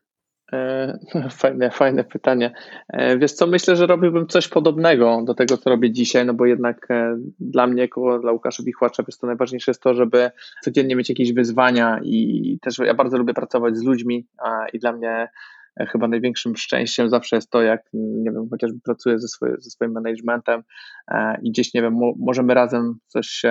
[0.52, 0.98] E,
[1.40, 2.52] fajne, fajne pytanie.
[2.88, 6.46] E, wiesz co, myślę, że robiłbym coś podobnego do tego, co robię dzisiaj, no bo
[6.46, 10.30] jednak e, dla mnie, jako dla Łukasza Wichłacza, jest to najważniejsze jest to, żeby
[10.62, 14.26] codziennie mieć jakieś wyzwania i też ja bardzo lubię pracować z ludźmi
[14.72, 15.28] i dla mnie
[15.80, 19.92] chyba największym szczęściem zawsze jest to, jak, nie wiem, chociażby pracuję ze, swoje, ze swoim
[19.92, 20.62] managementem
[21.42, 23.42] i gdzieś, nie wiem, mo, możemy razem coś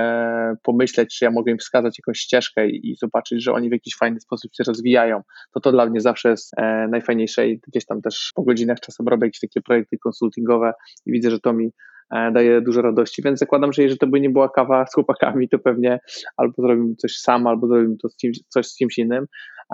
[0.63, 3.95] pomyśleć, czy ja mogę im wskazać jakąś ścieżkę i, i zobaczyć, że oni w jakiś
[3.95, 5.21] fajny sposób się rozwijają,
[5.53, 6.51] to to dla mnie zawsze jest
[6.89, 10.73] najfajniejsze i gdzieś tam też po godzinach czasem robię jakieś takie projekty konsultingowe
[11.05, 11.71] i widzę, że to mi
[12.11, 15.49] E, daje dużo radości, więc zakładam, że jeżeli to by nie była kawa z chłopakami,
[15.49, 15.99] to pewnie
[16.38, 19.26] albo zrobimy coś sam, albo zrobimy to z kimś, coś z kimś innym.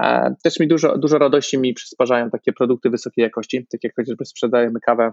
[0.04, 4.26] E, też mi dużo, dużo radości mi przysparzają takie produkty wysokiej jakości, tak jak chociażby
[4.26, 5.12] sprzedajemy kawę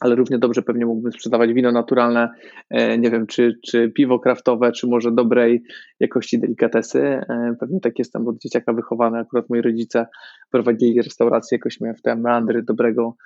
[0.00, 2.28] ale równie dobrze pewnie mógłbym sprzedawać wino naturalne,
[2.70, 5.62] e, nie wiem, czy, czy piwo kraftowe, czy może dobrej
[6.00, 7.20] jakości delikatesy.
[7.60, 9.18] Pewnie tak jestem od dzieciaka wychowany.
[9.18, 10.06] Akurat moi rodzice
[10.50, 13.16] prowadzili restaurację, jakoś miałem w te meandry dobrego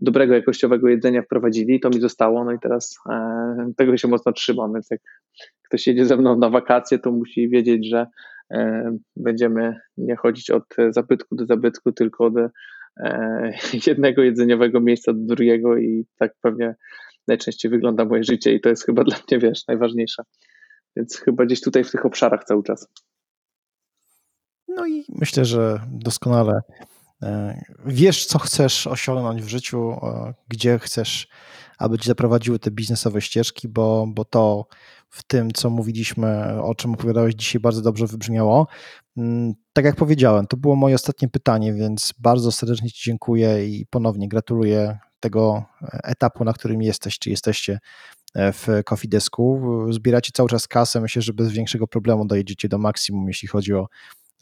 [0.00, 4.72] dobrego jakościowego jedzenia wprowadzili, to mi zostało, no i teraz e, tego się mocno trzymam,
[4.72, 5.00] więc jak
[5.62, 8.06] ktoś jedzie ze mną na wakacje, to musi wiedzieć, że e,
[9.16, 12.34] będziemy nie chodzić od zabytku do zabytku, tylko od
[12.96, 13.52] e,
[13.86, 16.74] jednego jedzeniowego miejsca do drugiego i tak pewnie
[17.28, 20.22] najczęściej wygląda moje życie i to jest chyba dla mnie, wiesz, najważniejsze.
[20.96, 22.88] Więc chyba gdzieś tutaj w tych obszarach cały czas.
[24.68, 26.60] No i myślę, że doskonale
[27.22, 31.28] E, wiesz, co chcesz osiągnąć w życiu, e, gdzie chcesz,
[31.78, 34.66] aby ci zaprowadziły te biznesowe ścieżki, bo, bo to
[35.12, 38.66] w tym, co mówiliśmy, o czym opowiadałeś dzisiaj, bardzo dobrze wybrzmiało.
[39.16, 43.86] Mm, tak jak powiedziałem, to było moje ostatnie pytanie, więc bardzo serdecznie Ci dziękuję i
[43.86, 45.64] ponownie gratuluję tego
[46.04, 47.78] etapu, na którym jesteś, czy jesteście
[48.34, 49.60] e, w Coffee Desku.
[49.90, 53.88] Zbieracie cały czas kasę, myślę, że bez większego problemu dojedziecie do maksimum, jeśli chodzi o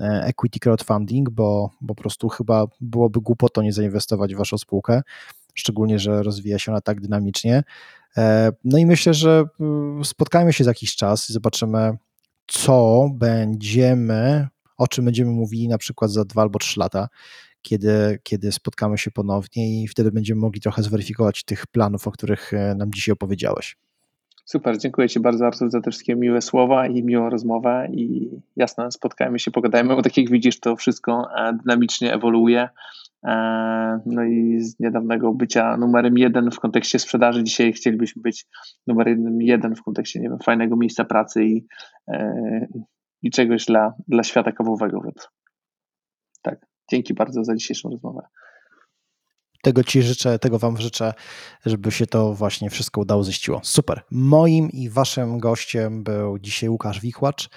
[0.01, 5.03] E, equity crowdfunding, bo, bo po prostu chyba byłoby głupotą nie zainwestować w waszą spółkę,
[5.55, 7.63] szczególnie, że rozwija się ona tak dynamicznie.
[8.17, 11.97] E, no i myślę, że mm, spotkajmy się za jakiś czas i zobaczymy,
[12.47, 14.49] co będziemy,
[14.79, 17.09] o czym będziemy mówili na przykład za dwa albo trzy lata,
[17.63, 22.55] kiedy, kiedy spotkamy się ponownie i wtedy będziemy mogli trochę zweryfikować tych planów, o których
[22.55, 23.77] e, nam dzisiaj opowiedziałeś.
[24.45, 28.93] Super, dziękuję Ci bardzo Artur za te wszystkie miłe słowa i miłą rozmowę i jasne,
[28.93, 32.69] spotkajmy się, pogadajmy, bo tak jak widzisz, to wszystko e, dynamicznie ewoluuje.
[33.25, 38.47] E, no i z niedawnego bycia numerem jeden w kontekście sprzedaży, dzisiaj chcielibyśmy być
[38.87, 41.67] numerem jeden w kontekście, nie wiem, fajnego miejsca pracy i,
[42.09, 42.67] e,
[43.23, 45.01] i czegoś dla, dla świata kawowego.
[45.01, 45.29] Więc
[46.43, 48.23] tak, dzięki bardzo za dzisiejszą rozmowę
[49.63, 51.15] tego Ci życzę, tego Wam życzę,
[51.67, 53.61] żeby się to właśnie wszystko udało ziściło.
[53.63, 54.03] Super.
[54.11, 57.49] Moim i Waszym gościem był dzisiaj Łukasz Wichłacz,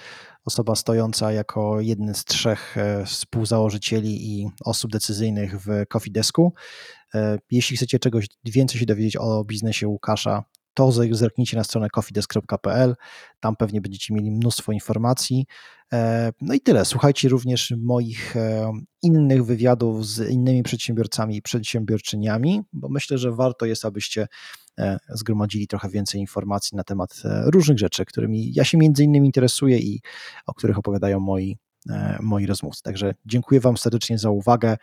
[0.44, 6.54] osoba stojąca jako jeden z trzech e, współzałożycieli i osób decyzyjnych w Coffee Desku.
[7.14, 10.44] E, jeśli chcecie czegoś więcej się dowiedzieć o biznesie Łukasza,
[10.74, 12.96] to zerknijcie na stronę coffeedesk.pl,
[13.40, 15.46] tam pewnie będziecie mieli mnóstwo informacji.
[15.92, 16.84] E, no i tyle.
[16.84, 18.72] Słuchajcie również moich e,
[19.02, 24.26] innych wywiadów z innymi przedsiębiorcami i przedsiębiorczyniami, bo myślę, że warto jest, abyście
[24.78, 29.78] e, zgromadzili trochę więcej informacji na temat różnych rzeczy, którymi ja się między innymi interesuję
[29.78, 30.00] i
[30.46, 31.58] o których opowiadają moi,
[32.20, 32.82] moi rozmówcy.
[32.82, 34.76] Także dziękuję Wam serdecznie za uwagę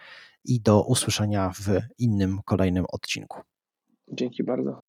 [0.45, 1.67] i do usłyszenia w
[1.97, 3.41] innym, kolejnym odcinku.
[4.13, 4.80] Dzięki bardzo.